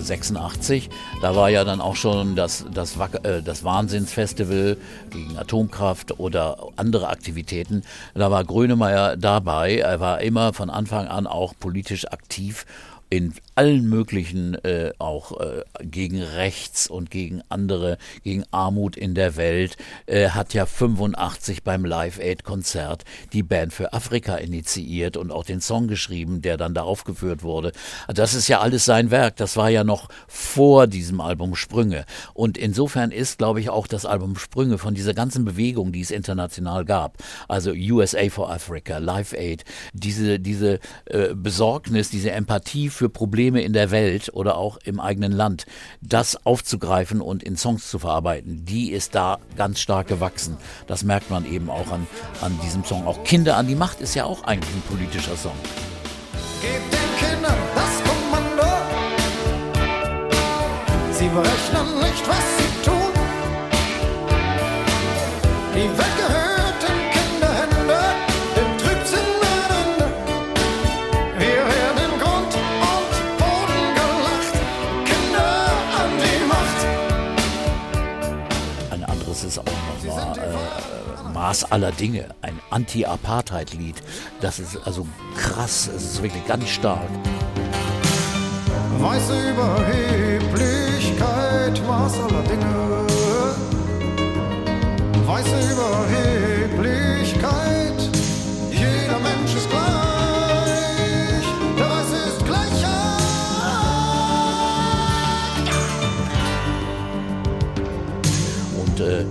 [0.07, 0.89] 86,
[1.21, 4.77] da war ja dann auch schon das, das, äh, das Wahnsinnsfestival
[5.09, 7.83] gegen Atomkraft oder andere Aktivitäten.
[8.13, 9.77] Da war Grönemeyer dabei.
[9.77, 12.65] Er war immer von Anfang an auch politisch aktiv
[13.09, 19.37] in allen möglichen, äh, auch äh, gegen rechts und gegen andere, gegen Armut in der
[19.37, 25.31] Welt, äh, hat ja 85 beim Live Aid Konzert die Band für Afrika initiiert und
[25.31, 27.71] auch den Song geschrieben, der dann da aufgeführt wurde.
[28.13, 29.37] Das ist ja alles sein Werk.
[29.37, 32.05] Das war ja noch vor diesem Album Sprünge.
[32.33, 36.11] Und insofern ist, glaube ich, auch das Album Sprünge von dieser ganzen Bewegung, die es
[36.11, 43.09] international gab, also USA for Africa, Live Aid, diese, diese äh, Besorgnis, diese Empathie für
[43.09, 45.65] Probleme in der Welt oder auch im eigenen Land,
[46.01, 50.57] das aufzugreifen und in Songs zu verarbeiten, die ist da ganz stark gewachsen.
[50.87, 52.07] Das merkt man eben auch an,
[52.41, 53.07] an diesem Song.
[53.07, 55.55] Auch Kinder an die Macht ist ja auch eigentlich ein politischer Song.
[56.61, 58.67] Gebt den Kindern das Kommando.
[61.11, 63.13] Sie berechnen nicht, was sie tun.
[65.75, 66.36] Die weggehörten
[81.47, 83.95] Maß aller Dinge, ein Anti-Apartheid-Lied.
[84.41, 87.07] Das ist also krass, es ist wirklich ganz stark.
[88.99, 93.07] Weiße Überheblichkeit, Maß aller Dinge.
[95.25, 96.36] Weiße Überheblichkeit,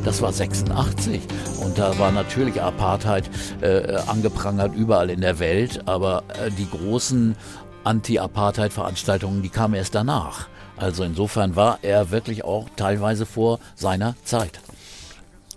[0.06, 1.20] das war 86
[1.62, 3.28] und da war natürlich Apartheid
[3.60, 7.34] äh, angeprangert überall in der Welt, aber äh, die großen
[7.82, 10.48] Anti-Apartheid-Veranstaltungen, die kamen erst danach.
[10.76, 14.60] Also insofern war er wirklich auch teilweise vor seiner Zeit.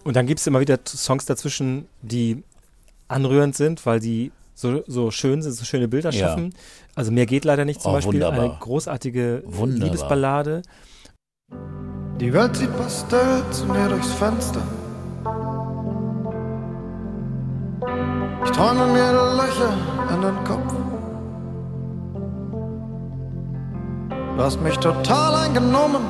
[0.03, 2.43] Und dann gibt es immer wieder Songs dazwischen, die
[3.07, 6.27] anrührend sind, weil die so, so schön sind, so schöne Bilder Ja.
[6.29, 6.53] schaffen.
[6.95, 7.81] Also mehr geht leider nicht.
[7.81, 8.59] Zum Oh, Beispiel eine wunderbar.
[8.59, 9.85] großartige Wunderbar.
[9.85, 10.61] Liebesballade.
[12.19, 14.61] Die Welt sieht Pastell zu mir durchs Fenster.
[18.43, 19.73] Ich träume mir Löcher
[20.13, 20.73] in den Kopf.
[24.35, 26.01] Du hast mich total eingenommen,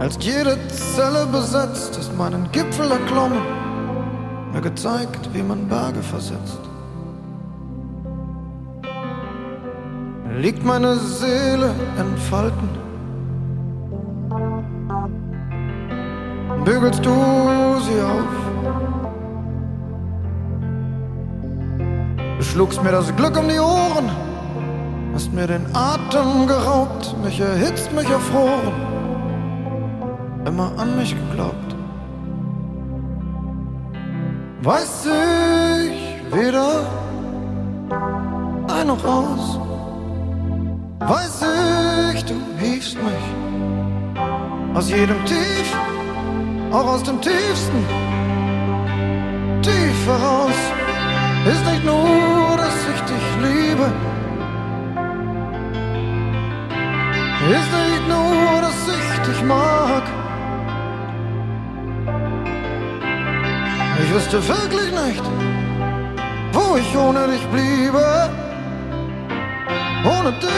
[0.00, 3.42] als jede Zelle besetzt, hast meinen Gipfel erklommen,
[4.54, 6.60] mir gezeigt, wie man Berge versetzt.
[10.38, 12.81] Liegt meine Seele entfalten,
[16.64, 17.14] bügelst du
[17.80, 18.34] sie auf.
[22.38, 24.10] Du schlugst mir das Glück um die Ohren,
[25.14, 28.74] hast mir den Atem geraubt, mich erhitzt, mich erfroren,
[30.46, 31.76] immer an mich geglaubt.
[34.62, 36.86] Weiß ich weder
[38.68, 39.60] ein noch aus,
[41.00, 41.44] weiß
[42.14, 43.24] ich, du hiefst mich
[44.74, 45.76] aus jedem Tief,
[46.72, 47.84] auch aus dem tiefsten,
[49.62, 50.56] tief heraus.
[51.44, 53.86] Ist nicht nur, dass ich dich liebe,
[57.50, 60.02] ist nicht nur, dass ich dich mag.
[64.02, 65.24] Ich wüsste wirklich nicht,
[66.52, 68.30] wo ich ohne dich bliebe,
[70.04, 70.48] ohne dich.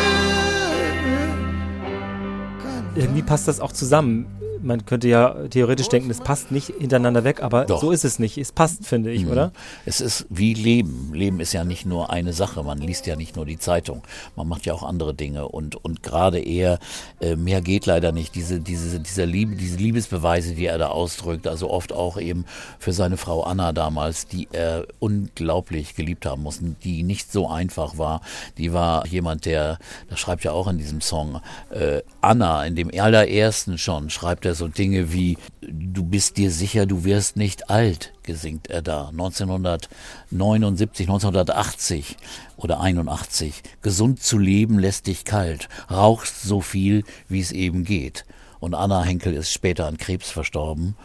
[2.94, 4.43] Irgendwie passt das auch zusammen.
[4.64, 7.80] Man könnte ja theoretisch denken, es passt nicht hintereinander weg, aber Doch.
[7.80, 8.38] so ist es nicht.
[8.38, 9.52] Es passt, finde ich, oder?
[9.84, 11.12] Es ist wie Leben.
[11.12, 12.62] Leben ist ja nicht nur eine Sache.
[12.62, 14.02] Man liest ja nicht nur die Zeitung.
[14.36, 15.48] Man macht ja auch andere Dinge.
[15.48, 16.78] Und, und gerade eher,
[17.20, 18.34] äh, mehr geht leider nicht.
[18.34, 22.46] Diese, diese, dieser Liebe, diese Liebesbeweise, die er da ausdrückt, also oft auch eben
[22.78, 27.98] für seine Frau Anna damals, die er unglaublich geliebt haben muss, die nicht so einfach
[27.98, 28.22] war.
[28.56, 31.40] Die war jemand, der, das schreibt ja auch in diesem Song,
[31.70, 36.86] äh, Anna, in dem allerersten schon, schreibt er so Dinge wie, du bist dir sicher,
[36.86, 39.08] du wirst nicht alt, gesingt er da.
[39.08, 42.16] 1979, 1980
[42.56, 43.62] oder 81.
[43.82, 48.24] Gesund zu leben lässt dich kalt, rauchst so viel, wie es eben geht.
[48.60, 50.96] Und Anna Henkel ist später an Krebs verstorben.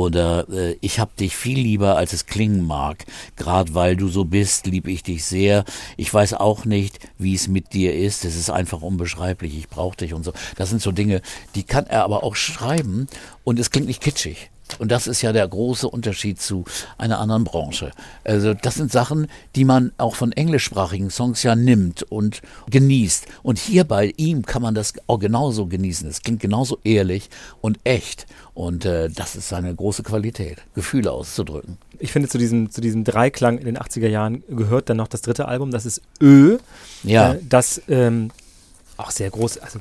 [0.00, 3.04] Oder äh, ich hab dich viel lieber, als es klingen mag.
[3.36, 5.66] Grad weil du so bist, lieb ich dich sehr.
[5.98, 8.24] Ich weiß auch nicht, wie es mit dir ist.
[8.24, 9.58] Es ist einfach unbeschreiblich.
[9.58, 10.32] Ich brauch dich und so.
[10.56, 11.20] Das sind so Dinge,
[11.54, 13.08] die kann er aber auch schreiben
[13.44, 14.50] und es klingt nicht kitschig.
[14.78, 16.64] Und das ist ja der große Unterschied zu
[16.98, 17.92] einer anderen Branche.
[18.24, 23.26] Also das sind Sachen, die man auch von englischsprachigen Songs ja nimmt und genießt.
[23.42, 26.08] Und hier bei ihm kann man das auch genauso genießen.
[26.08, 28.26] Es klingt genauso ehrlich und echt.
[28.54, 31.78] Und äh, das ist seine große Qualität, Gefühle auszudrücken.
[31.98, 35.22] Ich finde, zu diesem, zu diesem Dreiklang in den 80er Jahren gehört dann noch das
[35.22, 36.58] dritte Album, das ist Ö.
[37.02, 37.34] Ja.
[37.34, 38.30] Äh, das ähm,
[38.96, 39.80] auch sehr groß, also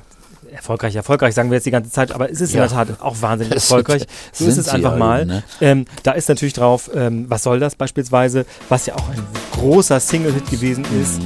[0.53, 2.63] erfolgreich, erfolgreich sagen wir jetzt die ganze Zeit, aber es ist Ja.
[2.63, 4.05] in der Tat auch wahnsinnig Das erfolgreich.
[4.31, 5.25] So ist es einfach alle, mal.
[5.25, 5.43] ne?
[5.61, 9.23] Ähm, da ist natürlich drauf, ähm, was soll das beispielsweise, was ja auch ein
[9.53, 11.19] großer Single-Hit gewesen ist.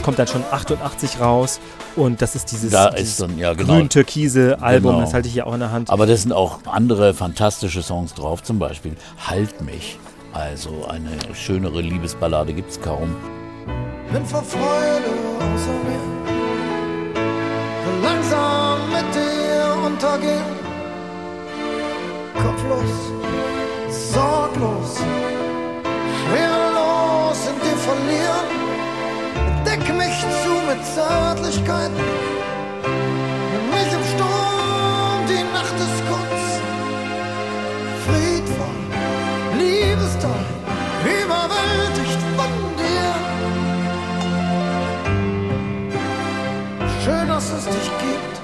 [0.00, 1.60] Das kommt dann schon 88 raus
[1.94, 3.74] und das ist dieses, Da dieses ist dann, ja genau.
[3.74, 5.04] grün-türkise Album, Genau.
[5.04, 5.90] das halte ich hier auch in der Hand.
[5.90, 8.96] Aber das sind auch andere fantastische Songs drauf, zum Beispiel
[9.28, 9.98] Halt mich.
[10.32, 13.14] Also eine schönere Liebesballade gibt's kaum.
[14.10, 16.00] bin vor Freude außer mir.
[17.84, 20.60] Will langsam mit dir untergehen.
[22.36, 22.90] Kopflos,
[24.14, 24.96] sorglos,
[26.24, 28.69] schwerelos in dir verlieren.
[29.70, 31.94] Deck mich zu mit Zärtlichkeiten.
[33.52, 36.42] Nimm mich im Sturm, die Nacht ist kurz.
[38.04, 38.78] Friedvoll,
[39.58, 40.44] liebestoll,
[41.04, 43.10] überwältigt von dir.
[47.04, 48.40] Schön, dass es dich gibt.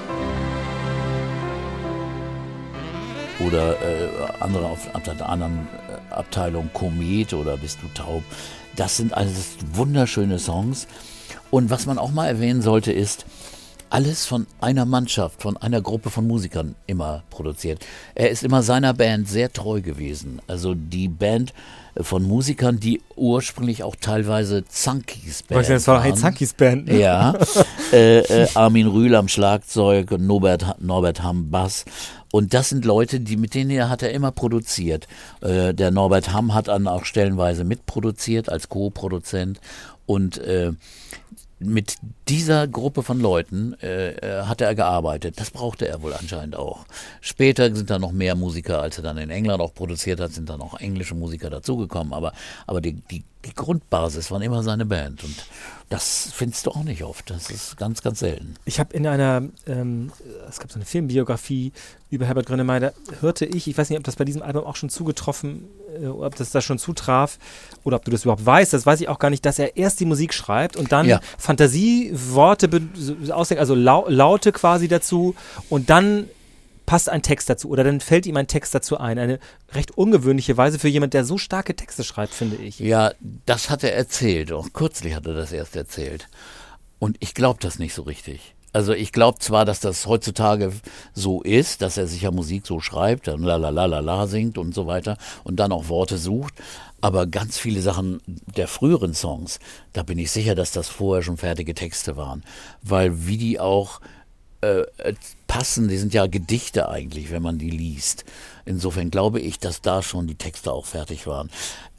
[3.45, 4.09] Oder äh,
[4.39, 8.23] andere auf, auf der anderen äh, Abteilung Komet oder Bist du taub.
[8.77, 10.87] Das sind alles wunderschöne Songs.
[11.49, 13.25] Und was man auch mal erwähnen sollte ist,
[13.89, 17.85] alles von einer Mannschaft, von einer Gruppe von Musikern immer produziert.
[18.15, 20.41] Er ist immer seiner Band sehr treu gewesen.
[20.47, 21.53] Also die Band
[22.01, 26.15] von Musikern, die ursprünglich auch teilweise Zankis Band Was das war waren.
[26.15, 26.87] Zankis Band.
[26.87, 26.99] Ne?
[26.99, 27.33] Ja,
[27.93, 31.85] äh, äh, Armin Rühl am Schlagzeug und Norbert, Norbert Hamm Bass.
[32.31, 35.07] Und das sind Leute, die mit denen er hat er immer produziert.
[35.41, 39.61] Äh, der Norbert Hamm hat dann auch stellenweise mitproduziert als Co-Produzent
[40.05, 40.73] und äh,
[41.59, 41.97] mit
[42.29, 45.39] dieser Gruppe von Leuten äh, äh, hatte er gearbeitet.
[45.39, 46.85] Das brauchte er wohl anscheinend auch.
[47.21, 50.49] Später sind da noch mehr Musiker, als er dann in England auch produziert hat, sind
[50.49, 52.13] dann auch englische Musiker dazugekommen.
[52.13, 52.33] Aber,
[52.65, 55.23] aber die, die, die Grundbasis waren immer seine Band.
[55.23, 55.35] Und
[55.89, 57.29] das findest du auch nicht oft.
[57.29, 58.55] Das ist ganz, ganz selten.
[58.65, 60.11] Ich habe in einer, ähm,
[60.49, 61.71] es gab so eine Filmbiografie
[62.09, 64.75] über Herbert Grönemeyer, da hörte ich, ich weiß nicht, ob das bei diesem Album auch
[64.77, 65.65] schon zugetroffen,
[66.01, 67.37] äh, ob das da schon zutraf
[67.83, 69.99] oder ob du das überhaupt weißt, das weiß ich auch gar nicht, dass er erst
[69.99, 71.19] die Musik schreibt und dann Ja.
[71.37, 72.16] Fantasieworte
[72.95, 75.35] so- ausdenkt, also lau Laute quasi dazu
[75.69, 76.25] und dann
[76.85, 79.19] passt ein Text dazu oder dann fällt ihm ein Text dazu ein.
[79.19, 79.39] Eine
[79.73, 82.79] recht ungewöhnliche Weise für jemand, der so starke Texte schreibt, finde ich.
[82.79, 83.11] Ja,
[83.45, 84.51] das hat er erzählt.
[84.53, 86.29] Auch kürzlich hat er das erst erzählt.
[86.99, 88.55] Und ich glaube das nicht so richtig.
[88.77, 90.71] Also ich glaube zwar, dass das heutzutage
[91.11, 94.59] so ist, dass er sicher Musik so schreibt, dann la la la la la singt
[94.59, 96.53] und so weiter und dann auch Worte sucht,
[97.01, 98.21] aber ganz viele Sachen
[98.55, 99.57] der früheren Songs,
[99.93, 102.43] da bin ich sicher, dass das vorher schon fertige Texte waren,
[102.83, 103.99] weil wie die auch
[104.61, 105.15] äh, äh,
[105.47, 108.25] passen, die sind ja Gedichte eigentlich, wenn man die liest.
[108.65, 111.49] Insofern glaube ich, dass da schon die Texte auch fertig waren.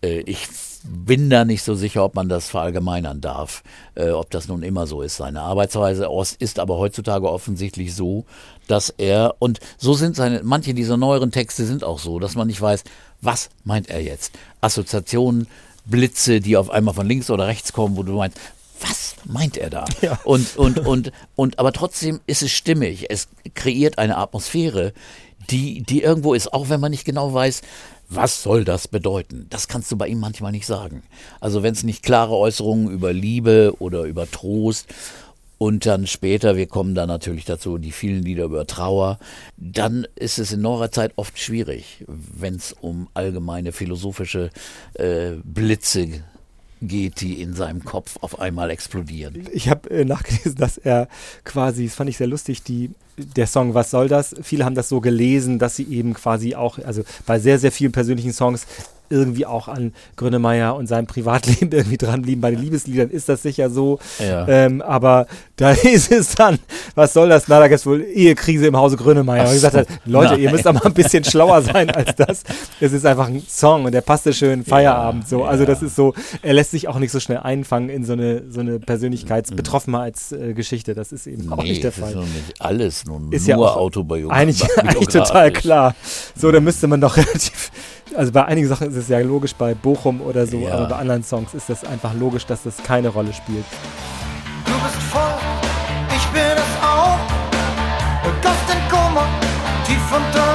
[0.01, 0.47] Äh, ich
[0.89, 3.63] bin da nicht so sicher, ob man das verallgemeinern darf,
[3.95, 5.17] äh, ob das nun immer so ist.
[5.17, 6.09] Seine Arbeitsweise
[6.39, 8.25] ist aber heutzutage offensichtlich so,
[8.67, 12.47] dass er, und so sind seine, manche dieser neueren Texte sind auch so, dass man
[12.47, 12.85] nicht weiß,
[13.21, 14.39] was meint er jetzt?
[14.61, 15.47] Assoziationen,
[15.85, 18.39] Blitze, die auf einmal von links oder rechts kommen, wo du meinst,
[18.81, 19.85] was meint er da?
[20.01, 20.19] Ja.
[20.25, 23.11] Und, und, und, und, aber trotzdem ist es stimmig.
[23.11, 24.93] Es kreiert eine Atmosphäre,
[25.51, 27.63] die, die irgendwo ist, auch wenn man nicht genau weiß,
[28.09, 29.47] was soll das bedeuten?
[29.51, 31.03] Das kannst du bei ihm manchmal nicht sagen.
[31.41, 34.87] Also wenn es nicht klare Äußerungen über Liebe oder über Trost
[35.59, 39.19] und dann später, wir kommen dann natürlich dazu, die vielen Lieder über Trauer,
[39.57, 44.51] dann ist es in neuerer Zeit oft schwierig, wenn es um allgemeine philosophische
[44.95, 46.23] äh, Blitze
[46.81, 49.49] geht, die in seinem Kopf auf einmal explodieren.
[49.53, 51.09] Ich habe äh, nachgelesen, dass er
[51.45, 54.35] quasi, das fand ich sehr lustig, die, der Song Was soll das?
[54.43, 57.93] Viele haben das so gelesen, dass sie eben quasi auch, also bei sehr, sehr vielen
[57.93, 58.67] persönlichen Songs
[59.11, 62.41] irgendwie auch an Grönemeyer und seinem Privatleben irgendwie dranblieben.
[62.41, 63.99] Bei den Liebesliedern ist das sicher so.
[64.19, 64.47] Ja.
[64.49, 66.59] Ähm, aber da ist es dann,
[66.95, 67.49] was soll das?
[67.49, 69.47] Na, da gibt es wohl Ehekrise im Hause Grönemeyer.
[69.47, 70.55] Und gesagt hat, Leute, ihr Nein.
[70.55, 72.43] müsst aber ein bisschen schlauer sein als das.
[72.81, 75.45] Es ist einfach ein Song und der passte schön Feierabend so.
[75.45, 75.71] Also ja.
[75.71, 78.61] das ist so, er lässt sich auch nicht so schnell einfangen in so eine, so
[78.61, 80.95] eine Persönlichkeitsbetroffenheitsgeschichte.
[80.95, 82.15] Das ist eben auch nicht der das ist Fall.
[82.15, 84.41] noch nicht alles nun Ist nur ja autobiografisch.
[84.41, 85.95] Eigentlich, eigentlich total klar.
[86.37, 87.71] So, da müsste man doch relativ.
[88.15, 90.75] Also bei einigen Sachen es ja logisch, bei Bochum oder so, Ja.
[90.75, 93.65] aber bei anderen Songs ist das einfach logisch, dass das keine Rolle spielt.
[94.67, 95.35] Du bist voll,
[96.17, 97.19] ich bin es auch.
[98.29, 99.27] Und das den Kummer
[99.87, 100.48] tief unten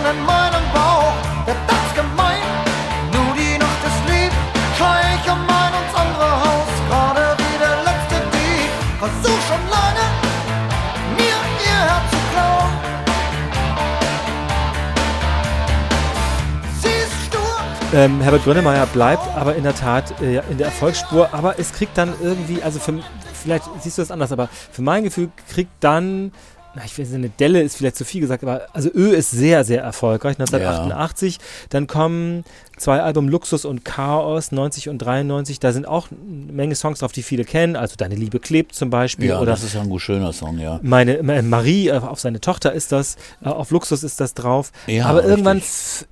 [17.93, 21.95] Ähm, Herbert Grönemeyer bleibt aber in der Tat äh, in der Erfolgsspur, aber es kriegt
[21.97, 22.99] dann irgendwie, also für,
[23.33, 26.31] vielleicht siehst du das anders, aber für mein Gefühl kriegt dann,
[26.75, 29.29] na, ich weiß nicht, eine Delle ist vielleicht zu viel gesagt, aber also Ö ist
[29.29, 31.37] sehr, sehr erfolgreich, 1988.
[31.69, 32.45] Dann kommen
[32.77, 37.11] zwei Alben Luxus und Chaos, 90 und 93, da sind auch eine Menge Songs drauf,
[37.11, 39.89] die viele kennen, also Deine Liebe klebt zum Beispiel Ja, oder das ist ja ein
[39.89, 40.79] gut schöner Song, ja.
[40.81, 44.71] meine äh, Marie, äh, auf seine Tochter ist das, äh, auf Luxus ist das drauf.
[44.87, 45.71] Ja, Aber irgendwann, richtig.
[46.01, 46.07] f-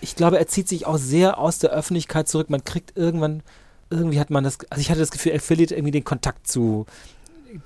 [0.00, 2.50] ich glaube, er zieht sich auch sehr aus der Öffentlichkeit zurück.
[2.50, 3.42] Man kriegt irgendwann,
[3.90, 6.86] irgendwie hat man das, also ich hatte das Gefühl, er verliert irgendwie den Kontakt zu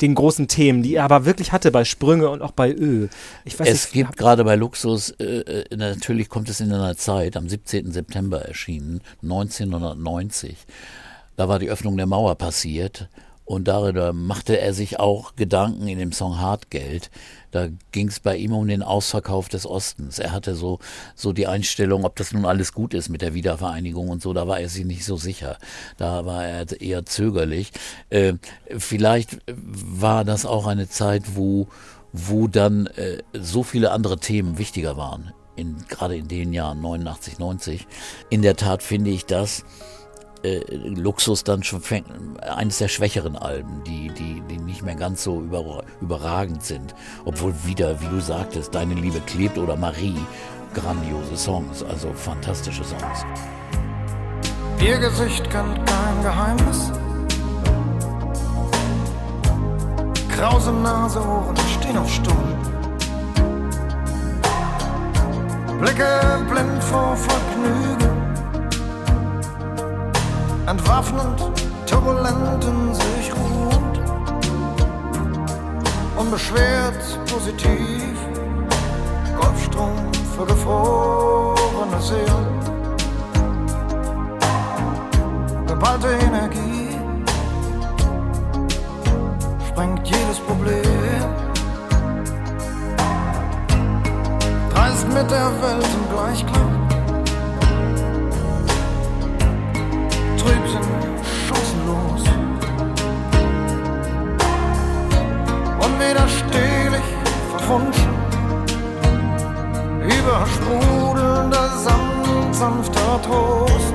[0.00, 3.08] den großen Themen, die er aber wirklich hatte bei Sprünge und auch bei Ö.
[3.44, 6.96] Ich weiß Es nicht, gibt gerade bei Luxus, äh, äh, natürlich kommt es in einer
[6.96, 7.92] Zeit, am 17.
[7.92, 10.56] September erschienen, 1990.
[11.36, 13.08] Da war die Öffnung der Mauer passiert
[13.44, 17.10] und darüber machte er sich auch Gedanken in dem Song Hartgeld.
[17.50, 20.18] Da ging es bei ihm um den Ausverkauf des Ostens.
[20.18, 20.78] Er hatte so,
[21.14, 24.48] so die Einstellung, ob das nun alles gut ist mit der Wiedervereinigung und so, da
[24.48, 25.58] war er sich nicht so sicher.
[25.98, 27.72] Da war er eher zögerlich.
[28.10, 28.34] Äh,
[28.76, 31.68] vielleicht war das auch eine Zeit, wo
[32.16, 37.40] wo dann äh, so viele andere Themen wichtiger waren, in, gerade in den Jahren 89,
[37.40, 37.88] 90.
[38.30, 39.64] In der Tat finde ich das
[40.44, 42.04] äh, Luxus dann schon fäng,
[42.40, 46.94] eines der schwächeren Alben, die, die, die nicht mehr ganz so über, überragend sind.
[47.24, 50.20] Obwohl wieder, wie du sagtest, Deine Liebe klebt oder Marie,
[50.74, 53.24] grandiose Songs, also fantastische Songs.
[54.80, 56.92] Ihr Gesicht kennt kein Geheimnis.
[60.36, 62.36] Krause Nase, Ohren stehen auf Stumm.
[65.80, 68.13] Blicke blind vor Vergnügen.
[70.66, 71.38] Entwaffnend,
[71.86, 74.00] turbulent in sich ruhend.
[76.16, 78.16] Unbeschwert, positiv.
[79.38, 79.92] Golfstrom
[80.34, 82.46] für gefrorene Seelen.
[85.66, 86.96] Geballte Energie
[89.68, 90.82] sprengt jedes Problem.
[94.72, 96.53] Dreist mit der Welt im Gleichklang.
[107.74, 108.14] Verwunschen.
[110.02, 113.94] Übersprudelnder Sand, sanfter Trost.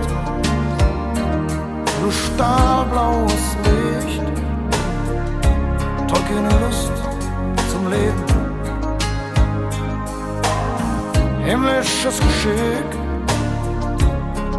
[2.02, 4.24] Du stahlblaues Licht,
[6.08, 6.92] trockene Lust
[7.72, 8.24] zum Leben.
[11.46, 12.90] Himmlisches Geschick,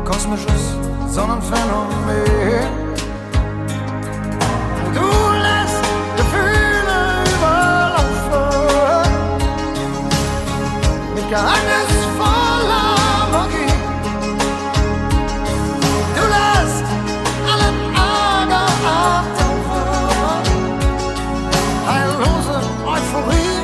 [0.05, 0.77] kosmisches
[1.09, 2.80] Sonnenphänomen.
[11.31, 13.74] Geheimnisvoller Magie.
[16.16, 16.85] Du lässt
[17.53, 18.66] allen Ärger
[18.99, 20.43] abtauchen.
[21.87, 23.57] Heillose Euphorie,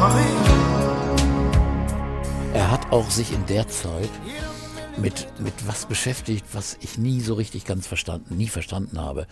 [0.00, 0.36] Marie.
[2.52, 4.10] Er hat auch sich in der Zeit
[4.96, 9.28] mit, mit was beschäftigt, was ich nie so richtig ganz verstanden, nie verstanden habe.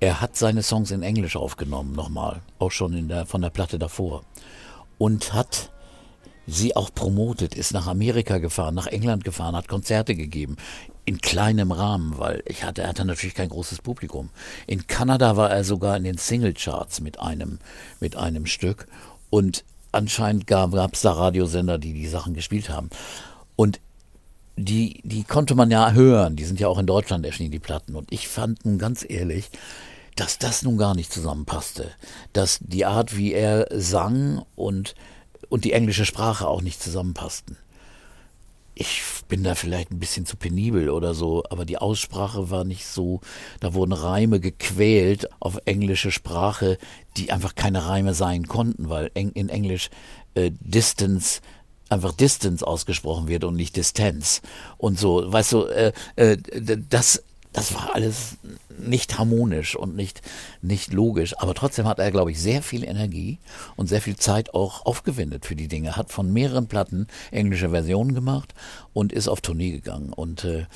[0.00, 3.78] Er hat seine Songs in Englisch aufgenommen, nochmal, auch schon in der, von der Platte
[3.78, 4.22] davor.
[4.96, 5.71] Und hat
[6.46, 10.56] sie auch promotet, ist nach Amerika gefahren, nach England gefahren, hat Konzerte gegeben.
[11.04, 14.30] In kleinem Rahmen, weil ich hatte, er hatte natürlich kein großes Publikum.
[14.66, 17.58] In Kanada war er sogar in den Singlecharts mit einem,
[17.98, 18.86] mit einem Stück.
[19.30, 22.90] Und anscheinend gab es da Radiosender, die die Sachen gespielt haben.
[23.56, 23.80] Und
[24.56, 26.36] die, die konnte man ja hören.
[26.36, 27.96] Die sind ja auch in Deutschland erschienen, die Platten.
[27.96, 29.50] Und ich fand nun ganz ehrlich,
[30.16, 31.90] dass das nun gar nicht zusammenpasste.
[32.32, 34.94] Dass die Art, wie er sang und,
[35.52, 37.58] und die englische Sprache auch nicht zusammenpassten.
[38.74, 42.86] Ich bin da vielleicht ein bisschen zu penibel oder so, aber die Aussprache war nicht
[42.86, 43.20] so,
[43.60, 46.78] da wurden Reime gequält auf englische Sprache,
[47.18, 49.90] die einfach keine Reime sein konnten, weil in Englisch
[50.34, 51.42] äh, Distance
[51.90, 54.40] einfach Distance ausgesprochen wird und nicht Distanz
[54.78, 56.38] und so, weißt du, äh, äh,
[56.88, 57.22] das
[57.52, 58.36] das war alles
[58.78, 60.22] nicht harmonisch und nicht,
[60.62, 61.38] nicht logisch.
[61.38, 63.38] Aber trotzdem hat er, glaube ich, sehr viel Energie
[63.76, 65.96] und sehr viel Zeit auch aufgewendet für die Dinge.
[65.96, 68.54] Hat von mehreren Platten englische Versionen gemacht
[68.92, 70.12] und ist auf Tournee gegangen.
[70.12, 70.66] Und äh,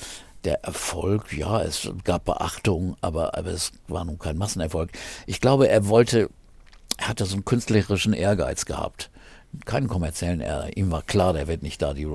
[0.43, 4.91] der Erfolg, ja, es gab Beachtung, aber, aber es war nun kein Massenerfolg.
[5.25, 6.29] Ich glaube, er wollte,
[6.97, 9.09] er hatte so einen künstlerischen Ehrgeiz gehabt
[9.65, 10.75] keinen kommerziellen Ärger.
[10.75, 12.07] Ihm war klar, der wird nicht da die,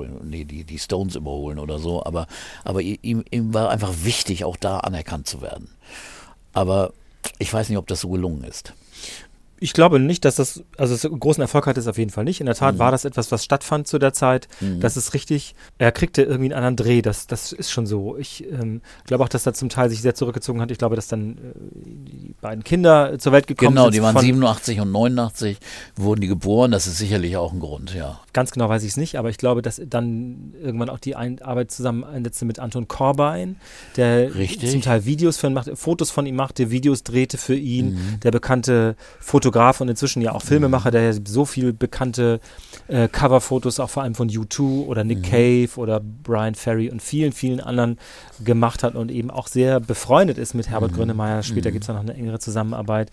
[0.45, 2.27] die, die Stones überholen oder so, aber,
[2.65, 5.69] aber ihm, ihm war einfach wichtig, auch da anerkannt zu werden.
[6.53, 6.93] Aber
[7.39, 8.75] ich weiß nicht, ob das so gelungen ist.
[9.63, 12.41] Ich glaube nicht, dass das, also es großen Erfolg hat es auf jeden Fall nicht.
[12.41, 12.79] In der Tat mhm.
[12.81, 14.49] war das etwas, was stattfand zu der Zeit.
[14.61, 14.81] Mhm.
[14.81, 15.55] Das ist richtig.
[15.79, 17.01] Er kriegte irgendwie einen anderen Dreh.
[17.01, 18.17] Das, das ist schon so.
[18.19, 20.73] Ich ähm, glaube auch, dass er zum Teil sich sehr zurückgezogen hat.
[20.73, 21.39] Ich glaube, dass dann äh,
[22.11, 23.93] die beiden Kinder zur Welt gekommen genau, sind.
[23.93, 25.59] Genau, die waren 87 und 89
[25.95, 26.73] wurden die geboren.
[26.73, 28.19] Das ist sicherlich auch ein Grund, ja.
[28.33, 31.41] Ganz genau weiß ich es nicht, aber ich glaube, dass dann irgendwann auch die ein
[31.41, 33.57] Arbeit zusammen einsetzte mit Anton Korbein,
[33.97, 34.73] der Richtig.
[34.73, 38.21] zum Teil Videos für ihn machte, Fotos von ihm machte, Videos drehte für ihn, mhm.
[38.25, 42.41] der bekannte Fotograf Fotograf und inzwischen ja auch Filmemacher, der ja so viele bekannte
[42.89, 45.23] äh, Coverfotos auch vor allem von U2 oder Nick mhm.
[45.23, 47.99] Cave oder Brian Ferry und vielen, vielen anderen
[48.43, 50.97] gemacht hat und eben auch sehr befreundet ist mit Herbert mhm.
[50.97, 51.43] Grönemeyer.
[51.43, 51.73] Später mhm.
[51.75, 53.11] gibt es da noch eine engere Zusammenarbeit.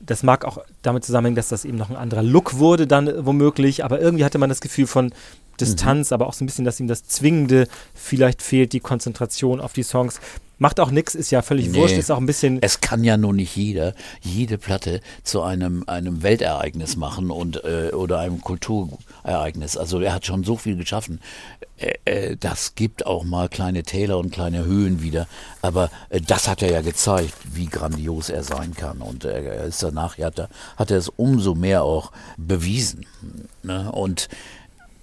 [0.00, 3.84] Das mag auch damit zusammenhängen, dass das eben noch ein anderer Look wurde dann womöglich,
[3.84, 5.12] aber irgendwie hatte man das Gefühl von,
[5.60, 6.14] Distanz, mhm.
[6.14, 9.84] aber auch so ein bisschen, dass ihm das Zwingende vielleicht fehlt, die Konzentration auf die
[9.84, 10.20] Songs.
[10.58, 12.62] Macht auch nichts, ist ja völlig nee, wurscht, ist auch ein bisschen.
[12.62, 17.90] Es kann ja nur nicht jeder jede Platte zu einem, einem Weltereignis machen und äh,
[17.92, 19.76] oder einem Kulturereignis.
[19.76, 21.20] Also er hat schon so viel geschaffen.
[21.78, 25.26] Äh, äh, das gibt auch mal kleine Täler und kleine Höhen wieder.
[25.62, 28.98] Aber äh, das hat er ja gezeigt, wie grandios er sein kann.
[28.98, 33.06] Und er ist danach hat er, hat er es umso mehr auch bewiesen.
[33.62, 33.90] Ne?
[33.92, 34.28] Und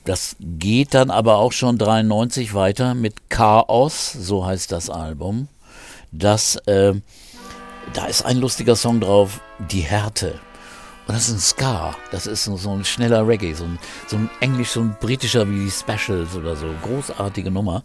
[0.06, 5.48] das geht dann aber auch schon 93 weiter mit Chaos, so heißt das Album.
[6.12, 6.94] dass äh,
[7.94, 9.42] da ist ein lustiger Song drauf,
[9.72, 10.40] Die Härte.
[11.08, 11.96] Und das ist ein Ska.
[12.12, 13.78] Das ist so, so ein schneller Reggae, so ein,
[14.08, 16.68] so ein Englisch, so ein britischer wie die Specials oder so.
[16.84, 17.84] Großartige Nummer.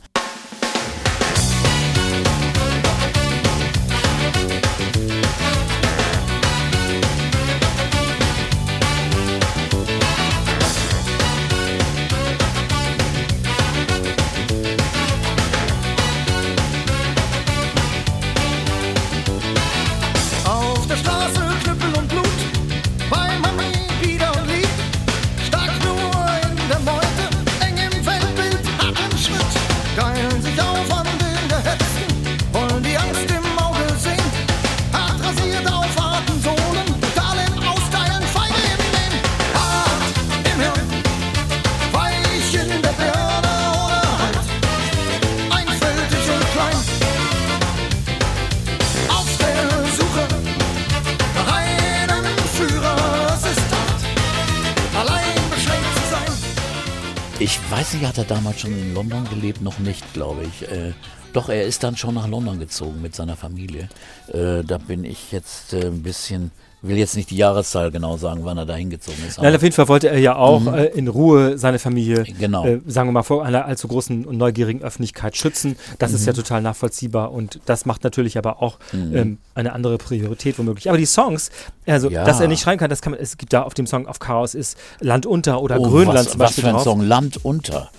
[59.68, 60.62] Noch nicht, glaube ich.
[60.70, 60.92] Äh,
[61.34, 63.88] doch, er ist dann schon nach London gezogen mit seiner Familie.
[64.32, 66.50] Äh, da bin ich jetzt äh, ein bisschen,
[66.80, 69.38] will jetzt nicht die Jahreszahl genau sagen, wann er da hingezogen ist.
[69.38, 72.64] Nein, auf jeden Fall wollte er ja auch äh, in Ruhe seine Familie, Genau.
[72.64, 75.76] äh, sagen wir mal, vor einer allzu großen und neugierigen Öffentlichkeit schützen.
[75.98, 80.58] Das ist ja total nachvollziehbar und das macht natürlich aber auch ähm, eine andere Priorität
[80.58, 80.88] womöglich.
[80.88, 81.50] Aber die Songs,
[81.86, 82.24] also Ja.
[82.24, 84.18] dass er nicht schreiben kann, das kann man, es gibt da auf dem Song auf
[84.18, 86.84] Chaos ist Land unter oder Oh, Grönland was, zum was Beispiel für ein drauf.
[86.84, 87.90] Song, Land unter.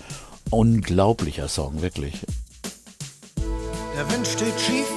[0.50, 2.26] Unglaublicher Song, wirklich.
[3.96, 4.88] Der Wind steht schief,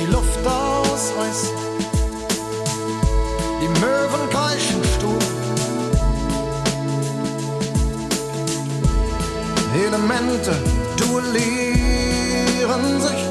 [0.00, 1.52] die Luft aus Eis.
[3.62, 5.18] Die Möwen kreischen stur.
[9.86, 10.52] Elemente
[10.96, 13.22] duellieren sich.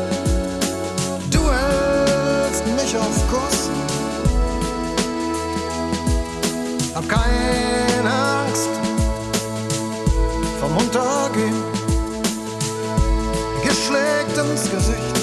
[1.31, 3.69] Du hältst mich auf Kurs.
[6.95, 8.02] Hab Angst
[10.74, 11.55] vom Untergehen
[13.63, 15.15] geschlägt ins Gesicht.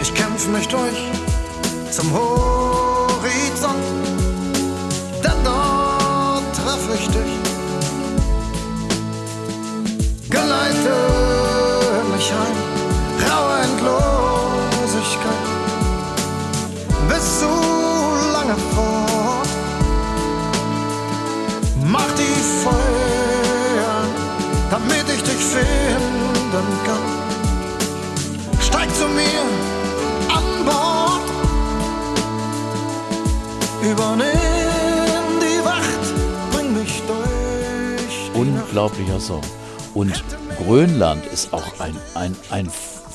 [0.00, 1.10] Ich kämpf mich durch
[1.90, 3.84] zum Horizont,
[5.24, 7.32] denn dort treff ich dich.
[10.30, 10.94] Geleite
[12.12, 12.69] mich heim,
[25.52, 27.06] finden kann.
[28.60, 29.42] Steig zu mir
[30.28, 31.26] an Bord,
[33.82, 36.04] übernimm die Wacht,
[36.52, 38.40] bring mich durch.
[38.40, 39.42] Unglaublicher Song.
[39.94, 40.22] Und
[40.64, 42.70] Grönland ist auch ein, ein, ein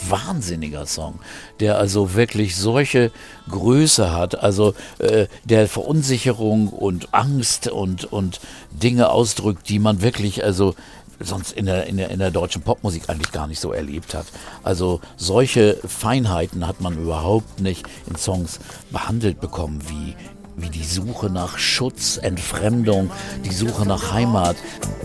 [0.09, 1.19] wahnsinniger Song,
[1.59, 3.11] der also wirklich solche
[3.49, 8.39] Größe hat, also äh, der Verunsicherung und Angst und, und
[8.71, 10.75] Dinge ausdrückt, die man wirklich, also
[11.19, 14.25] sonst in der, in, der, in der deutschen Popmusik eigentlich gar nicht so erlebt hat.
[14.63, 18.59] Also solche Feinheiten hat man überhaupt nicht in Songs
[18.91, 20.15] behandelt bekommen, wie,
[20.55, 23.09] wie die Suche nach Schutz, Entfremdung,
[23.43, 24.55] die Suche nach Heimat.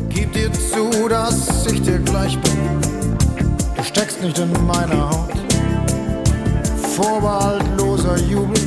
[0.09, 2.81] Gib dir zu, dass ich dir gleich bin.
[3.77, 5.31] Du steckst nicht in meiner Haut.
[6.95, 8.61] Vorbehaltloser Jubel.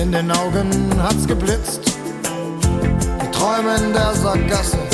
[0.00, 0.70] In den Augen
[1.02, 1.80] hat's geblitzt.
[3.20, 4.85] Die Träume in der Sackgasse.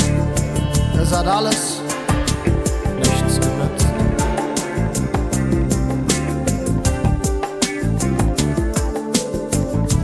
[1.03, 1.81] Es hat alles
[2.95, 3.87] nichts genützt.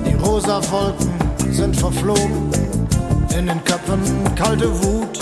[0.05, 2.51] Die rosa Wolken sind verflogen.
[3.37, 4.01] In den Köpfen
[4.35, 5.19] kalte Wut.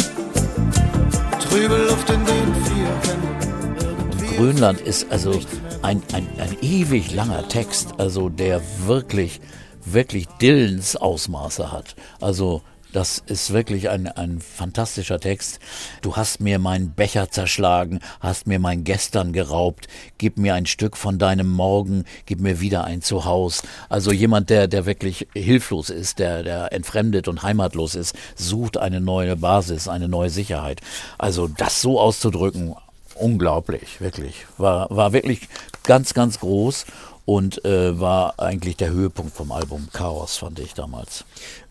[1.48, 4.36] Trübe Luft in den vier Wänden.
[4.36, 5.40] Grönland ist also
[5.84, 9.42] ein, ein, ein ewig langer Text, also der wirklich,
[9.86, 11.96] wirklich Dillens Ausmaße hat.
[12.20, 12.64] Also
[12.98, 15.60] das ist wirklich ein, ein fantastischer Text.
[16.02, 19.88] Du hast mir meinen Becher zerschlagen, hast mir mein Gestern geraubt,
[20.18, 23.62] gib mir ein Stück von deinem Morgen, gib mir wieder ein Zuhause.
[23.88, 29.00] Also jemand, der, der wirklich hilflos ist, der, der entfremdet und heimatlos ist, sucht eine
[29.00, 30.82] neue Basis, eine neue Sicherheit.
[31.20, 32.74] Also das so auszudrücken,
[33.14, 34.48] unglaublich, wirklich.
[34.58, 35.48] War, war wirklich
[35.84, 36.88] ganz, ganz groß
[37.26, 41.26] und äh, war eigentlich der Höhepunkt vom Album Chaos, fand ich damals.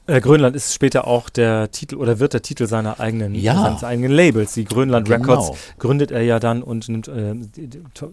[0.08, 3.60] Äh, Grönland ist später auch der Titel oder wird der Titel seiner eigenen, Ja.
[3.60, 4.54] seines eigenen Labels.
[4.54, 5.18] Die Grönland Genau.
[5.18, 7.34] Records gründet er ja dann und nimmt äh,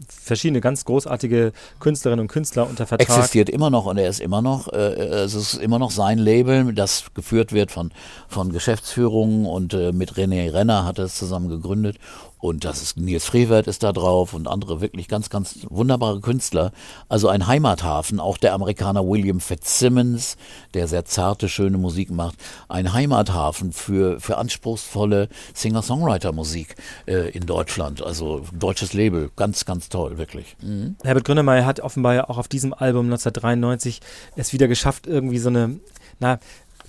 [0.07, 3.07] verschiedene ganz großartige Künstlerinnen und Künstler unter Vertrag.
[3.07, 6.73] Existiert immer noch und er ist immer noch, äh, es ist immer noch sein Label,
[6.73, 7.91] das geführt wird von,
[8.27, 11.97] von Geschäftsführungen und äh, mit René Renner hat er es zusammen gegründet.
[12.43, 16.73] Und das ist Nils Frevert ist da drauf und andere wirklich ganz, ganz wunderbare Künstler.
[17.07, 20.35] Also ein Heimathafen, auch der Amerikaner William Fitzsimmons,
[20.73, 22.35] der sehr zarte, schöne Musik macht.
[22.67, 26.75] Ein Heimathafen für, für anspruchsvolle Singer-Songwriter-Musik
[27.05, 28.03] äh, in Deutschland.
[28.03, 30.57] Also deutsches Label, ganz, ganz toll, wirklich.
[30.61, 30.97] Mhm.
[31.01, 34.01] Herbert Grönemeyer hat offenbar ja auch auf diesem Album 1993
[34.35, 35.79] es wieder geschafft, irgendwie so eine,
[36.19, 36.39] na,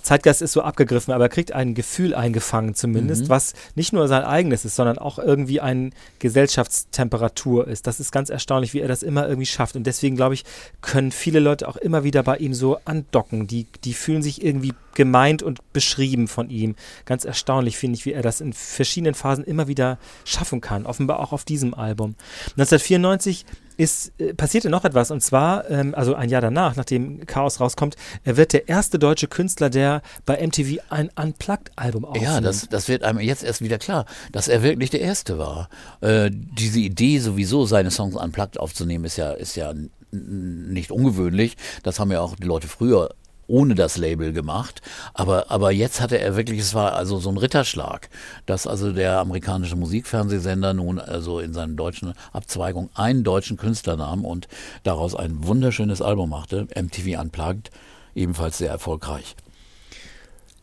[0.05, 3.29] Zeitgeist ist so abgegriffen, aber er kriegt ein Gefühl eingefangen zumindest, mhm.
[3.29, 7.87] was nicht nur sein eigenes ist, sondern auch irgendwie eine Gesellschaftstemperatur ist.
[7.87, 9.75] Das ist ganz erstaunlich, wie er das immer irgendwie schafft.
[9.75, 10.45] Und deswegen, glaube ich,
[10.81, 13.47] können viele Leute auch immer wieder bei ihm so andocken.
[13.47, 16.75] Die, die fühlen sich irgendwie gemeint und beschrieben von ihm.
[17.05, 20.85] Ganz erstaunlich finde ich, wie er das in verschiedenen Phasen immer wieder schaffen kann.
[20.85, 22.13] Offenbar auch auf diesem Album.
[22.57, 23.45] 1994
[23.77, 27.95] ist, äh, passierte noch etwas und zwar, ähm, also ein Jahr danach, nachdem Chaos rauskommt,
[28.23, 32.25] er wird der erste deutsche Künstler, der bei MTV ein Unplugged-Album aufnimmt.
[32.25, 35.69] Ja, das, das wird einem jetzt erst wieder klar, dass er wirklich der Erste war.
[36.01, 39.73] Äh, diese Idee sowieso, seine Songs Unplugged aufzunehmen, ist ja, ist ja
[40.11, 41.57] nicht ungewöhnlich.
[41.83, 43.09] Das haben ja auch die Leute früher
[43.47, 44.81] ohne das Label gemacht.
[45.13, 48.09] Aber, aber jetzt hatte er wirklich, es war also so ein Ritterschlag,
[48.45, 54.25] dass also der amerikanische Musikfernsehsender nun also in seinen deutschen Abzweigung einen deutschen Künstler nahm
[54.25, 54.47] und
[54.83, 57.71] daraus ein wunderschönes Album machte, MTV Unplugged,
[58.15, 59.35] ebenfalls sehr erfolgreich.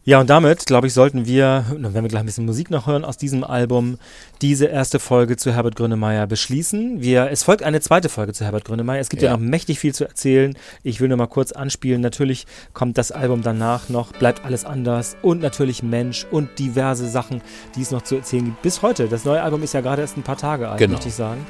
[0.04, 3.04] Ja, und damit, glaube ich, sollten wir, wenn wir gleich ein bisschen Musik noch hören
[3.04, 3.98] aus diesem Album,
[4.40, 7.00] diese erste Folge zu Herbert Grönemeyer beschließen.
[7.00, 9.00] Wir, es folgt eine zweite Folge zu Herbert Grönemeyer.
[9.00, 9.30] Es gibt ja.
[9.30, 10.56] ja noch mächtig viel zu erzählen.
[10.82, 12.00] Ich will nur mal kurz anspielen.
[12.00, 17.40] Natürlich kommt das Album danach noch, bleibt alles anders und natürlich Mensch und diverse Sachen,
[17.76, 18.62] die es noch zu erzählen gibt.
[18.62, 19.06] Bis heute.
[19.06, 20.94] Das neue Album ist ja gerade erst ein paar Tage alt, genau.
[20.94, 21.46] möchte ich sagen.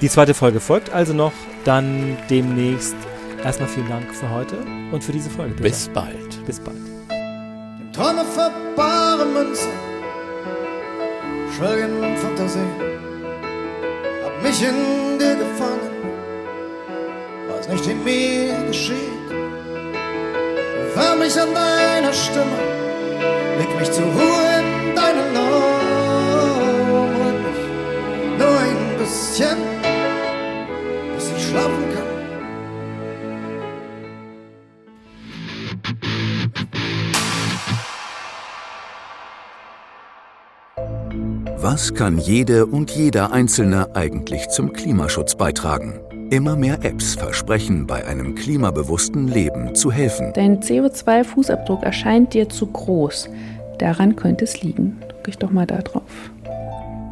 [0.00, 1.32] Die zweite Folge folgt also noch,
[1.64, 2.96] dann demnächst.
[3.44, 4.56] Erstmal vielen Dank für heute
[4.92, 5.54] und für diese Folge.
[5.54, 5.68] Peter.
[5.68, 6.46] Bis bald.
[6.46, 6.91] Bis bald.
[7.92, 9.68] Träume für bare Münze,
[11.54, 12.58] schwelgen Fantasie.
[14.24, 15.90] Hab mich in dir gefangen,
[17.50, 19.30] weiß nicht, wie mir geschieht.
[20.94, 22.56] Wärm mich an deiner Stimme,
[23.58, 27.44] leg mich zur Ruhe in deinen Armen.
[28.38, 29.58] Nur ein bisschen,
[31.14, 32.11] bis ich schlafen kann.
[41.62, 46.00] Was kann jede und jeder Einzelne eigentlich zum Klimaschutz beitragen?
[46.28, 50.32] Immer mehr Apps versprechen, bei einem klimabewussten Leben zu helfen.
[50.34, 53.28] Dein CO2-Fußabdruck erscheint dir zu groß.
[53.78, 54.98] Daran könnte es liegen.
[55.24, 56.02] Ich doch mal da drauf.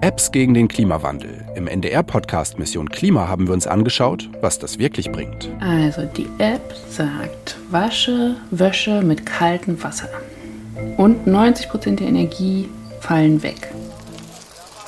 [0.01, 1.47] Apps gegen den Klimawandel.
[1.55, 5.49] Im NDR-Podcast Mission Klima haben wir uns angeschaut, was das wirklich bringt.
[5.61, 10.09] Also die App sagt, wasche Wäsche mit kaltem Wasser.
[10.97, 12.69] Und 90% der Energie
[12.99, 13.71] fallen weg.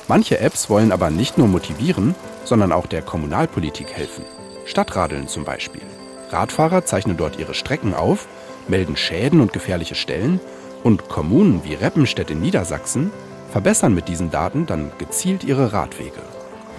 [0.07, 4.25] Manche Apps wollen aber nicht nur motivieren, sondern auch der Kommunalpolitik helfen.
[4.65, 5.81] Stadtradeln zum Beispiel.
[6.29, 8.27] Radfahrer zeichnen dort ihre Strecken auf,
[8.67, 10.39] melden Schäden und gefährliche Stellen
[10.83, 13.11] und Kommunen wie Reppenstedt in Niedersachsen
[13.51, 16.19] verbessern mit diesen Daten dann gezielt ihre Radwege.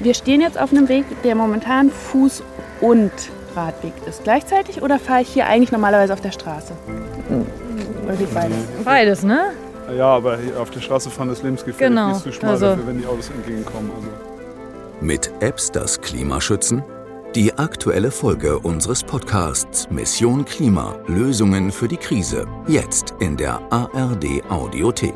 [0.00, 2.42] Wir stehen jetzt auf einem Weg, der momentan Fuß-
[2.80, 3.12] und
[3.54, 4.24] Radweg ist.
[4.24, 6.72] Gleichzeitig oder fahre ich hier eigentlich normalerweise auf der Straße?
[8.04, 8.56] Oder geht beides?
[8.84, 9.52] Beides, ne?
[9.96, 11.96] Ja, aber auf der Straße fahren ist lebensgefährlich.
[11.96, 12.10] Genau.
[12.10, 13.90] Die ist zu schmal Also- dafür, wenn die Autos entgegenkommen.
[13.94, 14.08] Also.
[15.00, 16.82] Mit Apps das Klima schützen?
[17.34, 20.94] Die aktuelle Folge unseres Podcasts Mission Klima.
[21.08, 22.46] Lösungen für die Krise.
[22.68, 25.14] Jetzt in der ARD Audiothek.